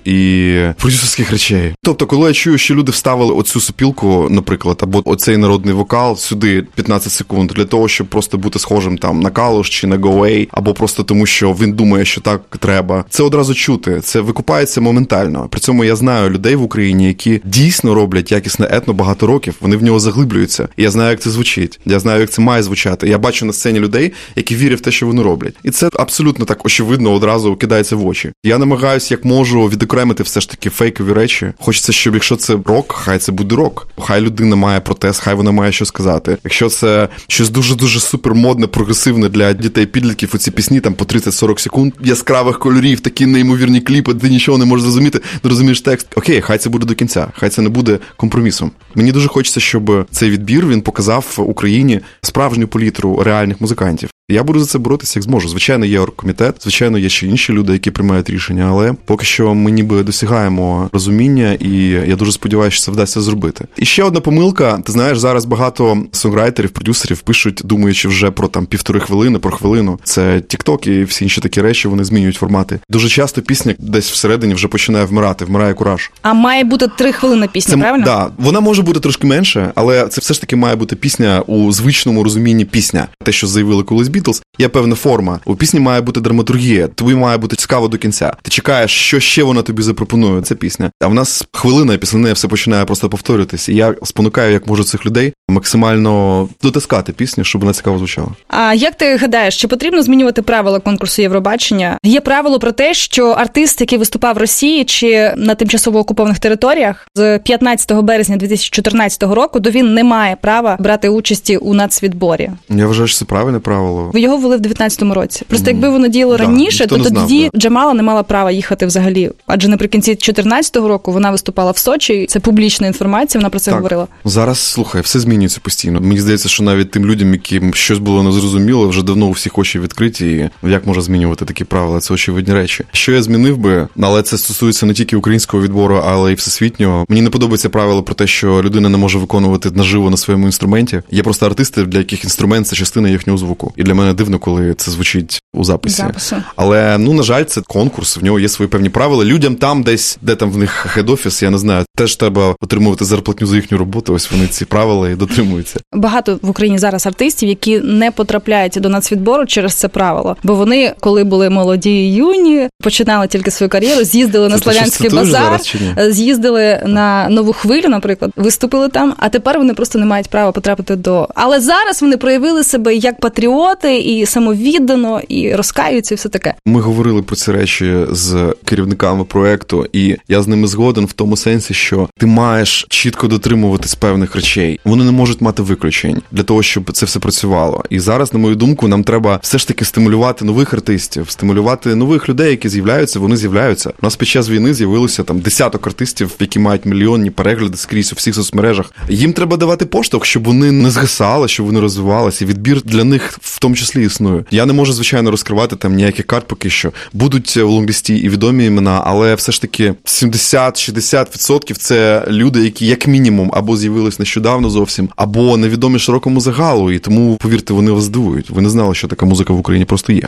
і 0.05 0.59
продюсерських 0.77 1.31
речей. 1.31 1.75
Тобто, 1.81 2.05
коли 2.05 2.27
я 2.27 2.33
чую, 2.33 2.57
що 2.57 2.75
люди 2.75 2.91
вставили 2.91 3.33
оцю 3.33 3.61
сопілку, 3.61 4.27
наприклад, 4.29 4.79
або 4.81 5.09
оцей 5.09 5.37
народний 5.37 5.73
вокал 5.73 6.17
сюди 6.17 6.61
15 6.75 7.11
секунд 7.11 7.51
для 7.55 7.65
того, 7.65 7.87
щоб 7.87 8.07
просто 8.07 8.37
бути 8.37 8.59
схожим 8.59 8.97
там 8.97 9.19
на 9.19 9.29
Калуш 9.29 9.69
чи 9.69 9.87
на 9.87 9.97
Гоуей, 9.97 10.49
або 10.51 10.73
просто 10.73 11.03
тому, 11.03 11.25
що 11.25 11.51
він 11.51 11.73
думає, 11.73 12.05
що 12.05 12.21
так 12.21 12.41
треба. 12.59 13.05
Це 13.09 13.23
одразу 13.23 13.53
чути. 13.53 14.01
Це 14.03 14.21
викупається 14.21 14.81
моментально. 14.81 15.47
При 15.49 15.59
цьому 15.59 15.83
я 15.83 15.95
знаю 15.95 16.29
людей 16.29 16.55
в 16.55 16.63
Україні, 16.63 17.07
які 17.07 17.41
дійсно 17.43 17.93
роблять 17.93 18.31
якісне 18.31 18.67
етно 18.71 18.93
багато 18.93 19.27
років. 19.27 19.55
Вони 19.61 19.77
в 19.77 19.83
нього 19.83 19.99
заглиблюються. 19.99 20.67
Я 20.77 20.91
знаю, 20.91 21.09
як 21.09 21.21
це 21.21 21.29
звучить. 21.29 21.79
Я 21.85 21.99
знаю, 21.99 22.21
як 22.21 22.29
це 22.29 22.41
має 22.41 22.63
звучати. 22.63 23.07
Я 23.07 23.17
бачу 23.17 23.45
на 23.45 23.53
сцені 23.53 23.79
людей, 23.79 24.13
які 24.35 24.55
вірять 24.55 24.79
в 24.79 24.81
те, 24.81 24.91
що 24.91 25.07
вони 25.07 25.23
роблять. 25.23 25.55
І 25.63 25.71
це 25.71 25.89
абсолютно 25.93 26.45
так 26.45 26.65
очевидно 26.65 27.13
одразу 27.13 27.55
кидається 27.55 27.95
в 27.95 28.07
очі. 28.07 28.31
Я 28.43 28.57
намагаюся 28.57 29.13
як 29.13 29.22
можу 29.25 29.67
відокремити 29.67 30.23
все 30.23 30.41
ж 30.41 30.49
таки 30.49 30.69
фейкові 30.69 31.13
речі. 31.13 31.51
Хочеться, 31.59 31.91
щоб 31.91 32.13
якщо 32.13 32.35
це 32.35 32.57
рок, 32.65 32.91
хай 32.91 33.19
це 33.19 33.31
буде 33.31 33.55
рок. 33.55 33.87
Хай 33.99 34.21
людина 34.21 34.55
має 34.55 34.79
протест, 34.79 35.21
хай 35.21 35.35
вона 35.35 35.51
має 35.51 35.71
що 35.71 35.85
сказати. 35.85 36.37
Якщо 36.43 36.69
це 36.69 37.09
щось 37.27 37.49
дуже 37.49 37.75
дуже 37.75 37.99
супермодне, 37.99 38.67
прогресивне 38.67 39.29
для 39.29 39.53
дітей 39.53 39.85
підлітків, 39.85 40.31
оці 40.33 40.51
пісні 40.51 40.79
там 40.79 40.93
по 40.93 41.05
30-40 41.05 41.59
секунд, 41.59 41.93
яскравих 42.03 42.59
кольорів, 42.59 42.99
такі 42.99 43.25
неймовірні 43.25 43.81
кліпи, 43.81 44.13
ти 44.13 44.29
нічого 44.29 44.57
не 44.57 44.65
можеш 44.65 44.83
зрозуміти, 44.83 45.21
не 45.43 45.49
розумієш 45.49 45.81
текст. 45.81 46.07
Окей, 46.15 46.41
хай 46.41 46.57
це 46.57 46.69
буде 46.69 46.85
до 46.85 46.95
кінця, 46.95 47.27
хай 47.35 47.49
це 47.49 47.61
не 47.61 47.69
буде 47.69 47.99
компромісом. 48.15 48.71
Мені 48.95 49.11
дуже 49.11 49.27
хочеться, 49.27 49.59
щоб 49.59 50.07
цей 50.11 50.29
відбір 50.29 50.67
він 50.67 50.81
показав 50.81 51.33
Україні 51.37 51.99
справжню 52.21 52.67
палітру 52.67 53.23
реальних 53.23 53.61
музикантів. 53.61 54.09
Я 54.29 54.43
буду 54.43 54.59
за 54.59 54.65
це 54.65 54.77
боротися 54.77 55.19
як 55.19 55.23
зможу. 55.23 55.49
Звичайно, 55.49 55.85
є 55.85 55.99
оргкомітет, 55.99 56.55
звичайно, 56.61 56.97
є 56.97 57.09
ще 57.09 57.27
інші 57.27 57.53
люди, 57.53 57.73
які 57.73 57.91
приймають 57.91 58.29
рішення, 58.29 58.65
але 58.69 58.93
поки 59.05 59.25
що 59.25 59.53
ми 59.53 59.71
ніби 59.71 60.03
досягаємо 60.03 60.89
розуміння, 60.93 61.53
і 61.59 61.77
я 61.87 62.15
дуже 62.15 62.31
сподіваюся, 62.31 62.75
що 62.75 62.85
це 62.85 62.91
вдасться 62.91 63.21
зробити. 63.21 63.65
І 63.77 63.85
ще 63.85 64.03
одна 64.03 64.19
помилка: 64.19 64.77
ти 64.85 64.91
знаєш, 64.91 65.17
зараз 65.19 65.45
багато 65.45 66.03
сонграйтерів, 66.11 66.69
продюсерів 66.69 67.21
пишуть, 67.21 67.61
думаючи 67.63 68.07
вже 68.07 68.31
про 68.31 68.47
там 68.47 68.65
півтори 68.65 68.99
хвилини, 68.99 69.39
про 69.39 69.51
хвилину. 69.51 69.99
Це 70.03 70.35
TikTok 70.35 70.89
і 70.89 71.03
всі 71.03 71.25
інші 71.25 71.41
такі 71.41 71.61
речі, 71.61 71.87
вони 71.87 72.03
змінюють 72.03 72.35
формати. 72.35 72.79
Дуже 72.89 73.09
часто 73.09 73.41
пісня 73.41 73.75
десь 73.79 74.11
всередині 74.11 74.53
вже 74.53 74.67
починає 74.67 75.05
вмирати, 75.05 75.45
вмирає 75.45 75.73
кураж. 75.73 76.11
А 76.21 76.33
має 76.33 76.63
бути 76.63 76.87
три 76.97 77.11
хвилини 77.11 77.47
пісні, 77.53 77.73
Це 77.73 77.79
правильно? 77.79 78.05
да, 78.05 78.29
вона 78.37 78.59
може 78.59 78.81
бути 78.81 78.99
трошки 78.99 79.27
менше, 79.27 79.71
але 79.75 80.07
це 80.07 80.21
все 80.21 80.33
ж 80.33 80.41
таки 80.41 80.55
має 80.55 80.75
бути 80.75 80.95
пісня 80.95 81.41
у 81.41 81.71
звичному 81.71 82.23
розумінні 82.23 82.65
пісня. 82.65 83.07
Те, 83.23 83.31
що 83.31 83.47
заявили 83.47 83.83
колись 83.83 84.09
Бітлз, 84.13 84.43
є 84.57 84.67
певна 84.67 84.95
форма. 84.95 85.39
У 85.45 85.55
пісні 85.55 85.79
має 85.79 86.01
бути 86.01 86.21
драматургія.Тобі 86.21 87.15
має 87.15 87.37
бути 87.37 87.55
цікаво 87.55 87.87
до 87.87 87.97
кінця. 87.97 88.33
Ти 88.41 88.51
чекаєш, 88.51 88.91
що 88.91 89.19
ще 89.19 89.43
вона 89.43 89.61
тобі 89.61 89.81
запропонує. 89.81 90.41
Це 90.41 90.55
пісня. 90.55 90.91
А 91.01 91.07
в 91.07 91.13
нас 91.13 91.43
хвилина, 91.53 91.93
і 91.93 91.97
після 91.97 92.17
неї 92.17 92.33
все 92.33 92.47
починає 92.47 92.85
просто 92.85 93.09
повторюватись. 93.09 93.69
І 93.69 93.75
я 93.75 93.95
спонукаю, 94.03 94.53
як 94.53 94.67
можу 94.67 94.83
цих 94.83 95.05
людей 95.05 95.33
максимально 95.49 96.49
дотискати 96.63 97.13
пісню, 97.13 97.43
щоб 97.43 97.61
вона 97.61 97.73
цікаво 97.73 97.97
звучала. 97.97 98.27
А 98.47 98.73
як 98.73 98.95
ти 98.95 99.15
гадаєш, 99.15 99.61
чи 99.61 99.67
потрібно 99.67 100.03
змінювати 100.03 100.41
правила 100.41 100.79
конкурсу 100.79 101.21
Євробачення? 101.21 101.97
Є 102.03 102.21
правило 102.21 102.59
про 102.59 102.71
те, 102.71 102.93
що 102.93 103.27
артист, 103.27 103.81
який 103.81 103.97
виступав 103.97 104.35
в 104.35 104.37
Росії 104.37 104.85
чи 104.85 105.33
на 105.37 105.55
тимчасово 105.55 105.99
окупованих 105.99 106.39
територіях 106.39 107.07
з 107.15 107.39
15 107.39 107.93
березня 107.93 108.37
2014 108.37 109.23
року, 109.23 109.61
то 109.61 109.69
він 109.69 109.93
не 109.93 110.03
має 110.03 110.35
права 110.35 110.77
брати 110.79 111.09
участі 111.09 111.57
у 111.57 111.73
нацвідборі. 111.73 112.51
Я 112.69 112.87
вважаю, 112.87 113.07
що 113.07 113.17
це 113.17 113.25
правильне 113.25 113.59
правило. 113.59 114.11
Його 114.13 114.37
ввели 114.43 114.57
в 114.57 114.61
19-му 114.61 115.13
році. 115.13 115.45
Просто 115.47 115.69
якби 115.69 115.89
воно 115.89 116.07
діяло 116.07 116.37
Да, 116.37 116.43
раніше, 116.43 116.87
то 116.87 117.03
знав, 117.03 117.13
тоді 117.23 117.49
да. 117.53 117.59
Джамала 117.59 117.93
не 117.93 118.03
мала 118.03 118.23
права 118.23 118.51
їхати 118.51 118.85
взагалі. 118.85 119.31
Адже 119.47 119.67
наприкінці 119.67 120.11
14-го 120.11 120.87
року 120.87 121.11
вона 121.11 121.31
виступала 121.31 121.71
в 121.71 121.77
Сочі. 121.77 122.25
Це 122.29 122.39
публічна 122.39 122.87
інформація. 122.87 123.39
Вона 123.39 123.49
про 123.49 123.59
це 123.59 123.71
Так. 123.71 123.75
говорила. 123.75 124.07
Зараз 124.25 124.59
слухай, 124.59 125.01
все 125.01 125.19
змінюється 125.19 125.59
постійно. 125.63 126.01
Мені 126.01 126.19
здається, 126.19 126.49
що 126.49 126.63
навіть 126.63 126.91
тим 126.91 127.05
людям, 127.05 127.33
яким 127.33 127.73
щось 127.73 127.97
було 127.99 128.23
незрозуміло, 128.23 128.87
вже 128.87 129.03
давно 129.03 129.25
у 129.25 129.31
всіх 129.31 129.57
очі 129.57 129.79
відкриті. 129.79 130.49
І 130.63 130.69
як 130.69 130.87
може 130.87 131.01
змінювати 131.01 131.45
такі 131.45 131.63
правила? 131.63 131.99
Це 131.99 132.13
очевидні 132.13 132.53
речі. 132.53 132.83
Що 132.91 133.11
я 133.11 133.23
змінив 133.23 133.57
би, 133.57 133.87
але 134.01 134.21
це 134.23 134.37
стосується 134.37 134.85
не 134.85 134.93
тільки 134.93 135.15
українського 135.15 135.63
відбору, 135.63 136.01
але 136.05 136.31
й 136.31 136.35
всесвітнього. 136.35 137.05
Мені 137.09 137.21
не 137.21 137.29
подобається 137.29 137.69
правило 137.69 138.03
про 138.03 138.15
те, 138.15 138.27
що 138.27 138.63
людина 138.63 138.89
не 138.89 138.97
може 138.97 139.17
виконувати 139.19 139.71
наживо 139.71 140.09
на 140.09 140.17
своєму 140.17 140.45
інструменті. 140.45 141.01
Є 141.11 141.23
просто 141.23 141.45
артисти, 141.45 141.83
для 141.83 141.97
яких 141.97 142.23
інструмент 142.23 142.67
це 142.67 142.75
частина 142.75 143.09
їхнього 143.09 143.37
звуку. 143.37 143.73
І 143.77 143.83
для 143.83 143.93
мене 143.93 144.13
дивно, 144.13 144.32
коли 144.39 144.73
це 144.73 144.91
звучить 144.91 145.41
у 145.53 145.63
записі. 145.63 145.95
Запису. 145.95 146.35
Але 146.55 146.97
ну 146.97 147.13
на 147.13 147.23
жаль, 147.23 147.43
це 147.43 147.61
конкурс. 147.61 148.17
В 148.17 148.23
нього 148.23 148.39
є 148.39 148.49
свої 148.49 148.69
певні 148.69 148.89
правила. 148.89 149.25
Людям 149.25 149.55
там, 149.55 149.83
десь 149.83 150.17
де 150.21 150.35
там 150.35 150.51
в 150.51 150.57
них 150.57 150.87
хед-офіс, 150.97 151.43
я 151.43 151.49
не 151.49 151.57
знаю, 151.57 151.85
теж 151.95 152.15
треба 152.15 152.55
отримувати 152.61 153.05
зарплатню 153.05 153.47
за 153.47 153.55
їхню 153.55 153.77
роботу. 153.77 154.13
Ось 154.13 154.31
вони 154.31 154.47
ці 154.47 154.65
правила 154.65 155.09
і 155.09 155.15
дотримуються. 155.15 155.79
Багато 155.93 156.39
в 156.41 156.49
Україні 156.49 156.77
зараз 156.77 157.07
артистів, 157.07 157.49
які 157.49 157.79
не 157.79 158.11
потрапляють 158.11 158.77
до 158.81 158.89
нацвідбору 158.89 159.45
через 159.45 159.73
це 159.73 159.87
правило. 159.87 160.37
Бо 160.43 160.55
вони, 160.55 160.93
коли 160.99 161.23
були 161.23 161.49
молоді 161.49 161.89
і 161.89 162.13
юні, 162.13 162.69
починали 162.83 163.27
тільки 163.27 163.51
свою 163.51 163.69
кар'єру, 163.69 164.03
з'їздили 164.03 164.49
на 164.49 164.59
Це 164.59 164.63
ти 164.65 164.71
Славянський 164.71 165.09
базар, 165.09 165.59
зараз 165.61 166.15
з'їздили 166.15 166.83
на 166.85 167.29
нову 167.29 167.53
хвилю, 167.53 167.89
наприклад, 167.89 168.31
виступили 168.35 168.89
там. 168.89 169.13
А 169.17 169.29
тепер 169.29 169.57
вони 169.57 169.73
просто 169.73 169.99
не 169.99 170.05
мають 170.05 170.29
права 170.29 170.51
потрапити 170.51 170.95
до. 170.95 171.29
Але 171.35 171.59
зараз 171.59 172.01
вони 172.01 172.17
проявили 172.17 172.63
себе 172.63 172.95
як 172.95 173.19
патріоти 173.19 173.97
і 173.97 174.22
самовіддано, 174.25 175.21
і 175.27 175.55
розкаються, 175.55 176.15
і 176.15 176.17
все 176.17 176.29
таке. 176.29 176.53
Ми 176.65 176.81
говорили 176.81 177.21
про 177.21 177.35
ці 177.35 177.51
речі 177.51 177.95
з 178.11 178.55
керівниками 178.65 179.23
проекту, 179.23 179.87
і 179.93 180.17
я 180.27 180.41
з 180.41 180.47
ними 180.47 180.67
згоден 180.67 181.05
в 181.05 181.13
тому 181.13 181.37
сенсі, 181.37 181.73
що 181.73 182.09
ти 182.17 182.25
маєш 182.25 182.85
чітко 182.89 183.27
дотримуватись 183.27 183.95
певних 183.95 184.35
речей. 184.35 184.79
Вони 184.85 185.03
не 185.03 185.11
можуть 185.11 185.41
мати 185.41 185.63
виключень 185.63 186.21
для 186.31 186.43
того, 186.43 186.63
щоб 186.63 186.91
це 186.91 187.05
все 187.05 187.19
працювало. 187.19 187.83
І 187.89 187.99
зараз, 187.99 188.33
на 188.33 188.39
мою 188.39 188.55
думку, 188.55 188.87
нам 188.87 189.03
треба 189.03 189.39
все 189.43 189.57
ж 189.57 189.67
таки 189.67 189.85
стимулювати 189.85 190.45
нових 190.45 190.73
артистів, 190.73 191.29
стимулювати 191.29 191.95
нових 191.95 192.29
людей, 192.29 192.49
які 192.49 192.69
з'являються. 192.69 193.19
Вони 193.19 193.37
з'являються. 193.37 193.89
У 193.89 194.05
нас 194.05 194.15
під 194.15 194.27
час 194.27 194.49
війни 194.49 194.73
з'явилося 194.73 195.23
там 195.23 195.39
десяток 195.39 195.87
артистів, 195.87 196.31
які 196.39 196.59
мають 196.59 196.85
мільйонні 196.85 197.29
перегляди 197.29 197.77
скрізь 197.77 198.13
у 198.13 198.15
всіх 198.15 198.35
соцмережах. 198.35 198.91
Їм 199.09 199.33
треба 199.33 199.57
давати 199.57 199.85
поштовх, 199.85 200.25
щоб 200.25 200.43
вони 200.43 200.71
не 200.71 200.91
згасали, 200.91 201.47
щоб 201.47 201.65
вони 201.65 201.79
розвивалися. 201.79 202.45
І 202.45 202.47
відбір 202.47 202.81
для 202.81 203.03
них 203.03 203.39
в 203.41 203.59
тому 203.59 203.75
числі 203.75 204.09
існує. 204.13 204.43
Я 204.51 204.65
не 204.65 204.73
можу 204.73 204.93
звичайно 204.93 205.31
розкривати 205.31 205.75
там 205.75 205.95
ніяких 205.95 206.25
карт 206.25 206.47
поки 206.47 206.69
що. 206.69 206.91
Будуть 207.13 207.57
в 207.57 207.65
лонглісті 207.65 208.15
і 208.15 208.29
відомі 208.29 208.65
імена, 208.65 209.01
але 209.05 209.35
все 209.35 209.51
ж 209.51 209.61
таки 209.61 209.93
70-60% 210.05 211.73
це 211.73 212.25
люди, 212.27 212.63
які 212.63 212.85
як 212.85 213.07
мінімум 213.07 213.51
або 213.53 213.77
з'явились 213.77 214.19
нещодавно 214.19 214.69
зовсім, 214.69 215.09
або 215.15 215.57
невідомі 215.57 215.99
широкому 215.99 216.39
загалу. 216.39 216.91
І 216.91 216.99
тому 216.99 217.37
повірте, 217.41 217.73
вони 217.73 217.91
вас 217.91 218.03
здивують. 218.03 218.49
Ви 218.49 218.61
не 218.61 218.69
знали, 218.69 218.95
що 218.95 219.07
така 219.07 219.25
музика 219.25 219.53
в 219.53 219.59
Україні 219.59 219.85
просто 219.85 220.13
є. 220.13 220.27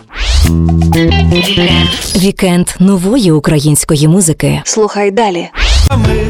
Вікенд 2.16 2.68
нової 2.80 3.32
української 3.32 4.08
музики. 4.08 4.62
Слухай 4.66 5.12
далі. 5.12 5.48
Ми 5.92 6.28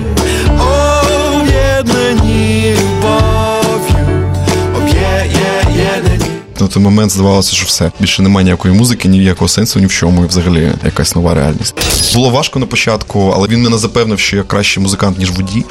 На 6.60 6.68
той 6.68 6.84
момент 6.84 7.12
здавалося, 7.12 7.56
що 7.56 7.66
все 7.66 7.92
більше 8.00 8.22
немає 8.22 8.44
ніякої 8.44 8.74
музики, 8.74 9.08
ніякого 9.08 9.48
сенсу 9.48 9.80
ні 9.80 9.86
в 9.86 9.92
чому, 9.92 10.24
і 10.24 10.28
взагалі 10.28 10.72
якась 10.86 11.16
нова 11.16 11.34
реальність. 11.34 11.76
Було 12.16 12.30
важко 12.30 12.60
на 12.60 12.66
початку, 12.66 13.34
але 13.36 13.48
він 13.48 13.62
мене 13.64 13.78
запевнив, 13.78 14.20
що 14.20 14.38
я 14.38 14.44
кращий 14.44 14.84
музикант 14.84 15.20
ніж 15.20 15.32
водій. 15.32 15.66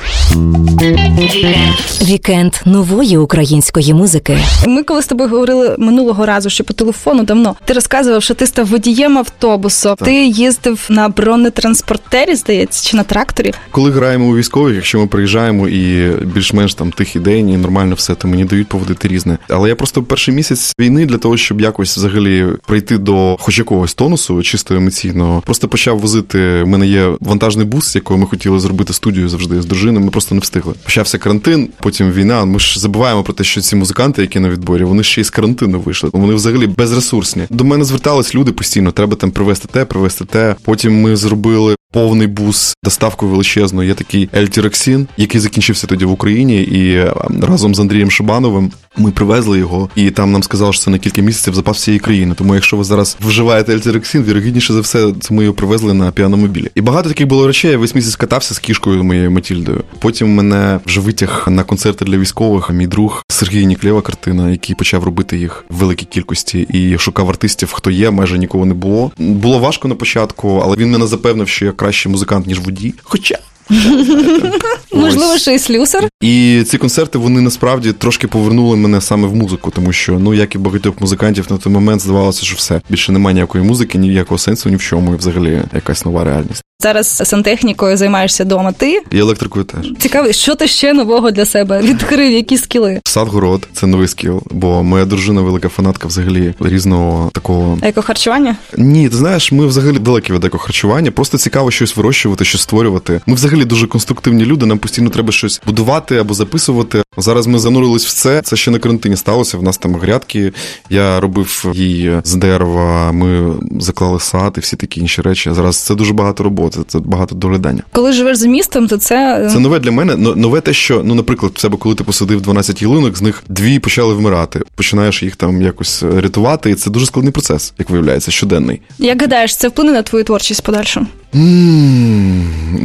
Вікенд 2.03 2.55
нової 2.65 3.17
української 3.19 3.95
музики. 3.95 4.39
Ми 4.67 4.83
коли 4.83 5.03
з 5.03 5.07
тобою 5.07 5.31
говорили 5.31 5.77
минулого 5.79 6.27
разу, 6.27 6.51
ще 6.51 6.65
по 6.65 6.73
телефону 6.75 7.23
давно. 7.23 7.57
Ти 7.65 7.73
розказував, 7.73 8.23
що 8.23 8.35
ти 8.35 8.47
став 8.47 8.67
водієм 8.67 9.19
автобусу. 9.19 9.95
Ти 10.05 10.27
їздив 10.27 10.87
на 10.89 11.09
бронетранспортері, 11.09 12.35
здається, 12.35 12.91
чи 12.91 12.97
на 12.97 13.03
тракторі. 13.03 13.53
Коли 13.71 13.91
граємо 13.91 14.27
у 14.27 14.37
військових, 14.37 14.75
якщо 14.75 14.99
ми 14.99 15.07
приїжджаємо 15.07 15.69
і 15.69 16.11
більш-менш 16.25 16.75
там 16.75 16.93
тихий 16.93 17.23
день, 17.23 17.51
і 17.51 17.57
нормально 17.57 17.95
все, 17.95 18.15
то 18.15 18.29
мені 18.29 18.45
дають 18.45 18.69
поводити 18.69 19.09
різне. 19.09 19.39
Але 19.49 19.69
я 19.69 19.77
просто 19.77 20.03
перший 20.03 20.35
місяць 20.35 20.74
війни 20.81 21.07
для 21.07 21.19
того, 21.19 21.37
щоб 21.37 21.61
якось 21.61 21.97
взагалі 21.97 22.47
прийти 22.67 22.99
до 22.99 23.37
хоч 23.41 23.59
якогось 23.59 23.95
тонусу, 23.95 24.43
чисто 24.43 24.75
емоційного, 24.75 25.43
просто 25.47 25.69
почав 25.69 25.99
возити. 25.99 26.63
У 26.63 26.67
мене 26.67 26.87
є 26.87 27.17
вантажний 27.21 27.67
бус, 27.67 27.95
якого 27.95 28.21
ми 28.21 28.27
хотіли 28.27 28.61
зробити 28.61 28.93
студію 28.93 29.29
завжди 29.29 29.63
з 29.63 29.67
дружиною. 29.67 30.05
Ми 30.05 30.11
просто 30.11 30.35
не 30.35 30.41
встигли. 30.41 30.75
Почався 30.85 31.19
карантин, 31.19 31.69
потім 31.81 32.13
війна. 32.13 32.45
Ми 32.45 32.59
ж 32.59 32.81
забуваємо 32.81 33.23
про 33.23 33.33
те, 33.33 33.45
що 33.45 33.61
ці 33.61 33.77
музиканти, 33.77 34.23
які 34.23 34.41
на 34.41 34.51
відборі, 34.51 34.85
вони 34.85 35.03
ще 35.03 35.21
й 35.21 35.25
з 35.25 35.31
карантину 35.31 35.81
вийшли. 35.81 36.11
Вони 36.13 36.35
взагалі 36.35 36.67
безресурсні. 36.67 37.43
До 37.51 37.65
мене 37.65 37.85
звертались 37.85 38.35
люди 38.35 38.53
постійно. 38.53 38.93
Треба 38.93 39.17
там 39.17 39.31
привезти 39.31 39.69
те, 39.73 39.85
привезти 39.85 40.25
те. 40.25 40.57
Потім 40.65 41.01
ми 41.01 41.17
зробили. 41.17 41.77
Повний 41.93 42.27
бус, 42.27 42.77
доставку 42.85 43.29
величезну. 43.29 43.83
Є 43.83 43.95
такий 43.95 44.29
L-тироксин, 44.37 45.09
який 45.17 45.41
закінчився 45.41 45.87
тоді 45.87 46.05
в 46.05 46.11
Україні, 46.11 46.63
і 46.63 47.05
разом 47.43 47.75
з 47.75 47.81
Андрієм 47.81 48.11
Шибановим 48.11 48.73
ми 48.97 49.11
привезли 49.11 49.59
його, 49.59 49.89
і 49.95 50.11
там 50.11 50.33
нам 50.33 50.43
сказали, 50.43 50.73
що 50.73 50.83
це 50.83 50.91
на 50.91 50.99
кілька 50.99 51.23
місяців 51.23 51.55
запас 51.55 51.77
всієї 51.77 52.01
країни. 52.01 52.35
Тому 52.39 52.55
якщо 52.55 52.77
ви 52.77 52.85
зараз 52.85 53.17
вживаєте 53.21 53.73
L-тироксин, 53.73 54.25
вірогідніше 54.25 54.73
за 54.73 54.81
все, 54.81 55.13
це 55.21 55.35
ми 55.35 55.43
його 55.43 55.55
привезли 55.55 55.95
на 55.95 56.11
піаномобілі. 56.11 56.71
І 56.75 56.81
багато 56.81 57.09
таких 57.09 57.27
було 57.27 57.47
речей. 57.47 57.71
Я 57.71 57.79
весь 57.79 57.95
місяць 57.95 58.17
катався 58.17 58.55
з 58.55 58.59
кішкою 58.59 59.05
моєю 59.05 59.31
Матільдою. 59.31 59.85
Потім 59.99 60.35
мене 60.35 60.81
вже 60.87 61.01
витяг 61.01 61.47
на 61.49 61.65
концерти 61.65 62.05
для 62.05 62.19
військових. 62.19 62.71
Мій 62.71 62.87
друг 62.87 63.23
Сергій 63.29 63.67
Нікіфоров 63.67 64.03
Картина, 64.03 64.51
який 64.51 64.77
почав 64.77 65.05
робити 65.05 65.39
їх 65.39 65.65
в 65.71 65.77
великій 65.77 66.07
кількості 66.07 66.61
і 66.61 66.99
шукав 66.99 67.29
артистів, 67.29 67.73
хто 67.73 67.91
є, 67.91 68.11
майже 68.11 68.39
нікого 68.39 68.67
не 68.67 68.75
було. 68.75 69.11
Було 69.19 69.59
важко 69.59 69.89
на 69.89 69.95
початку, 69.95 70.63
але 70.65 70.77
він 70.77 70.91
мене 70.91 71.07
запевнив, 71.07 71.49
що 71.49 71.65
я 71.65 71.73
кращий 71.73 72.13
музикант 72.13 72.47
ніж 72.47 72.61
водій. 72.61 72.95
Хоча. 73.03 73.39
Можливо, 74.93 75.39
що 75.39 75.51
і 75.51 75.59
слюсар. 75.59 76.09
І 76.21 76.63
ці 76.67 76.79
концерти 76.79 77.19
вони 77.19 77.41
насправді 77.41 77.93
трошки 77.93 78.29
повернули 78.29 78.77
мене 78.77 79.01
саме 79.01 79.29
в 79.29 79.35
музику, 79.35 79.71
тому 79.71 79.93
що 79.93 80.19
ну 80.19 80.35
як 80.35 80.55
і 80.55 80.59
багатьох 80.59 81.01
музикантів 81.01 81.47
на 81.51 81.59
той 81.59 81.73
момент 81.73 82.01
здавалося, 82.01 82.45
що 82.45 82.57
все 82.57 82.81
більше 82.91 83.13
немає 83.13 83.35
ніякої 83.35 83.65
музики, 83.65 83.99
ніякого 83.99 84.39
сенсу 84.39 84.69
ні 84.69 84.77
в 84.77 84.83
чому, 84.83 85.15
і 85.15 85.17
взагалі 85.17 85.63
якась 85.75 86.05
нова 86.05 86.25
реальність. 86.25 86.63
Зараз 86.85 87.23
сантехнікою 87.25 87.97
займаєшся 87.97 88.45
вдома. 88.45 88.73
Ти 88.73 89.03
І 89.11 89.19
електрикою 89.19 89.65
теж. 89.65 89.93
цікавий, 89.99 90.33
що 90.33 90.55
ти 90.55 90.67
ще 90.69 90.93
нового 90.93 91.31
для 91.31 91.47
себе 91.47 91.81
відкрив, 91.83 92.33
які 92.33 92.59
скіли? 92.59 93.01
Садгород 93.05 93.69
це 93.73 93.87
новий 93.87 94.09
скіл, 94.09 94.43
бо 94.51 94.83
моя 94.83 95.05
дружина 95.05 95.41
велика 95.41 95.69
фанатка 95.69 96.09
взагалі 96.09 96.55
різного 96.61 97.31
такого. 97.33 97.79
Екохарчування? 97.83 98.57
Ні, 98.79 99.09
ти 99.09 99.17
знаєш, 99.17 99.53
ми 99.53 99.67
взагалі 99.67 99.99
далекі 99.99 100.33
від 100.33 100.45
екохарчування. 100.45 101.11
Просто 101.11 101.39
цікаво 101.39 101.71
щось 101.71 101.97
вирощувати, 101.97 102.45
щось 102.45 102.61
створювати. 102.63 103.21
Ми 103.27 103.35
взагалі 103.35 103.65
дуже 103.65 103.87
конструктивні 103.87 104.45
люди. 104.45 104.67
Нам 104.67 104.79
постійно 104.79 105.11
треба 105.11 105.33
щось 105.33 105.61
будувати 105.67 106.17
або 106.17 106.35
записувати. 106.35 107.03
Зараз 107.17 107.47
ми 107.47 107.59
занурились 107.59 108.07
в 108.07 108.13
це. 108.13 108.43
Це 108.43 108.57
ще 108.57 108.71
на 108.71 108.79
карантині 108.79 109.17
сталося. 109.17 109.59
В 109.59 109.63
нас 109.63 109.79
там 109.79 109.95
грядки. 109.97 110.53
Я 110.91 111.21
робив 111.21 111.73
її 111.75 112.21
з 112.25 112.35
дерева. 112.35 113.13
Ми 113.13 113.55
заклали 113.81 114.21
сад 114.21 114.55
і 114.57 114.61
всі 114.61 114.77
такі 114.77 115.01
інші 115.01 115.23
речі. 115.23 115.51
Зараз 115.53 115.77
це 115.77 115.95
дуже 115.95 116.13
багато 116.13 116.45
роботи. 116.45 116.74
Це 116.87 116.99
багато 116.99 117.35
доглядання. 117.35 117.83
Коли 117.93 118.13
живеш 118.13 118.37
за 118.39 118.49
містом, 118.49 118.89
то 118.89 118.97
це, 118.97 119.49
Це 119.53 119.59
нове 119.59 119.79
для 119.79 119.91
мене. 119.91 120.17
Нове 120.17 120.61
те, 120.61 120.73
що 120.73 121.03
ну, 121.05 121.15
наприклад, 121.15 121.53
в 121.55 121.61
себе, 121.61 121.77
коли 121.77 121.95
ти 121.95 122.05
посадив 122.05 122.41
12 122.41 122.83
ялинок, 122.83 123.17
з 123.17 123.23
них 123.23 123.43
дві 123.49 123.79
почали 123.79 124.15
вмирати. 124.15 124.61
Починаєш 124.75 125.23
їх 125.23 125.37
там 125.37 125.63
якось 125.63 126.03
е, 126.03 126.21
рятувати, 126.21 126.71
і 126.71 126.75
це 126.75 126.91
дуже 126.91 127.07
складний 127.07 127.33
процес, 127.33 127.73
як 127.79 127.91
виявляється, 127.91 128.31
щоденний. 128.31 128.81
як 128.99 129.21
гадаєш, 129.21 129.57
це 129.57 129.69
вплине 129.69 129.93
на 129.93 130.03
твою 130.03 130.25
творчість 130.25 130.61
в 130.61 130.65
подальшому? 130.65 131.07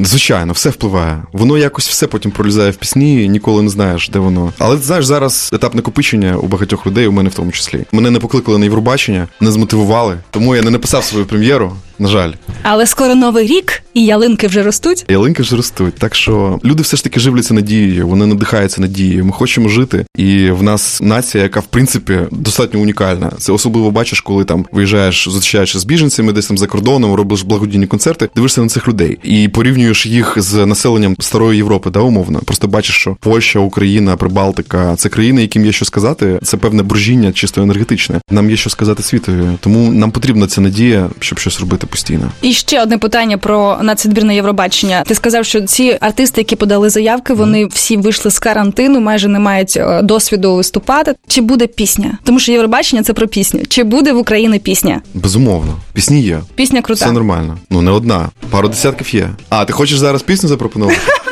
Звичайно, 0.03 0.53
все 0.53 0.69
впливає. 0.69 1.23
Воно 1.33 1.57
якось 1.57 1.87
все 1.89 2.07
потім 2.07 2.31
пролізає 2.31 2.71
в 2.71 2.75
пісні, 2.75 3.29
ніколи 3.29 3.61
не 3.61 3.69
знаєш, 3.69 4.09
де 4.09 4.19
воно. 4.19 4.53
Але 4.57 4.75
ти 4.77 4.83
знаєш, 4.83 5.05
зараз 5.05 5.49
етап 5.53 5.75
накопичення 5.75 6.37
у 6.37 6.47
багатьох 6.47 6.87
людей, 6.87 7.07
у 7.07 7.11
мене 7.11 7.29
в 7.29 7.33
тому 7.33 7.51
числі. 7.51 7.85
Мене 7.91 8.11
не 8.11 8.19
покликали 8.19 8.57
на 8.57 8.65
Євробачення, 8.65 9.27
не 9.41 9.51
змотивували, 9.51 10.17
тому 10.31 10.55
я 10.55 10.61
не 10.61 10.71
написав 10.71 11.03
свою 11.03 11.25
прем'єру. 11.25 11.73
На 11.99 12.07
жаль, 12.07 12.31
Але 12.63 12.85
скоро 12.85 13.15
новий 13.15 13.47
рік, 13.47 13.81
і 13.93 14.05
ялинки 14.05 14.47
вже 14.47 14.63
ростуть. 14.63 15.05
ялинки 15.09 15.43
ж 15.43 15.55
ростуть. 15.55 15.95
Так 15.95 16.15
що 16.15 16.59
люди 16.65 16.83
все 16.83 16.97
ж 16.97 17.03
таки 17.03 17.19
живляться 17.19 17.53
надією, 17.53 18.07
вони 18.07 18.25
надихаються 18.25 18.81
надією. 18.81 19.25
Ми 19.25 19.31
хочемо 19.31 19.69
жити. 19.69 20.05
І 20.15 20.49
в 20.49 20.63
нас 20.63 21.01
нація, 21.01 21.43
яка 21.43 21.59
в 21.59 21.65
принципі 21.65 22.19
достатньо 22.31 22.79
унікальна. 22.79 23.31
Це 23.37 23.51
особливо 23.51 23.91
бачиш, 23.91 24.21
коли 24.21 24.43
там 24.45 24.65
виїжджаєш, 24.71 25.29
зустрічаєшся 25.29 25.79
з 25.79 25.85
біженцями, 25.85 26.33
десь 26.33 26.47
там 26.47 26.57
за 26.57 26.67
кордоном, 26.67 27.13
робиш 27.13 27.41
благодійні 27.41 27.87
концерти. 27.87 28.29
дивишся 28.35 28.61
на 28.61 28.69
цих 28.69 28.87
людей 28.87 29.17
і 29.23 29.47
порівнюєш 29.47 30.05
їх 30.05 30.33
з 30.37 30.65
населенням 30.65 31.15
старої 31.19 31.57
Європи, 31.57 31.89
да, 31.89 31.99
умовно. 31.99 32.39
Просто 32.39 32.67
бачиш, 32.67 32.95
що 32.95 33.17
Польща, 33.19 33.59
Україна, 33.59 34.17
Прибалтика 34.17 34.95
це 34.95 35.09
країни, 35.09 35.41
яким 35.41 35.65
є 35.65 35.71
що 35.71 35.85
сказати. 35.85 36.39
Це 36.43 36.57
певне 36.57 36.83
брожіння, 36.83 37.31
чисто 37.31 37.61
енергетичне. 37.61 38.19
Нам 38.31 38.49
є 38.49 38.55
що 38.55 38.69
сказати 38.69 39.03
світові. 39.03 39.43
Тому 39.59 39.91
нам 39.91 40.11
потрібна 40.11 40.47
ця 40.47 40.61
надія, 40.61 41.09
щоб 41.19 41.39
щось 41.39 41.59
робити 41.59 41.87
постійно. 41.89 42.31
І 42.41 42.53
ще 42.53 42.81
одне 42.83 42.97
питання 42.97 43.37
про 43.37 43.77
нацвідбірне 43.81 44.35
Євробачення. 44.35 45.03
Ти 45.07 45.15
сказав, 45.15 45.45
що 45.45 45.61
ці 45.61 45.97
артисти, 46.01 46.41
які 46.41 46.55
подали 46.55 46.89
заявки, 46.89 47.33
вони 47.33 47.65
всі 47.65 47.97
вийшли 47.97 48.31
з 48.31 48.39
карантину, 48.39 48.99
майже 48.99 49.27
не 49.27 49.39
мають 49.39 49.77
е, 49.77 50.01
досвіду 50.01 50.55
виступати. 50.55 51.15
Чи 51.27 51.41
буде 51.41 51.67
пісня? 51.67 52.17
Тому 52.23 52.39
що 52.39 52.51
Євробачення 52.51 53.03
це 53.03 53.13
про 53.13 53.27
пісню. 53.27 53.61
Чи 53.69 53.83
буде 53.83 54.13
в 54.13 54.17
Україні 54.17 54.59
пісня? 54.59 55.01
Безумовно, 55.13 55.73
пісні 55.93 56.21
є. 56.21 56.39
Пісня 56.55 56.81
крута. 56.81 57.05
Все 57.05 57.11
нормально. 57.13 57.57
Ну 57.69 57.81
не 57.81 57.91
одна, 57.91 58.29
пару 58.49 58.67
десятків 58.69 59.15
є. 59.15 59.29
А 59.49 59.65
ти 59.65 59.73
хочеш 59.73 59.97
зараз 59.99 60.21
пісню 60.21 60.49
запропонувати? 60.49 60.99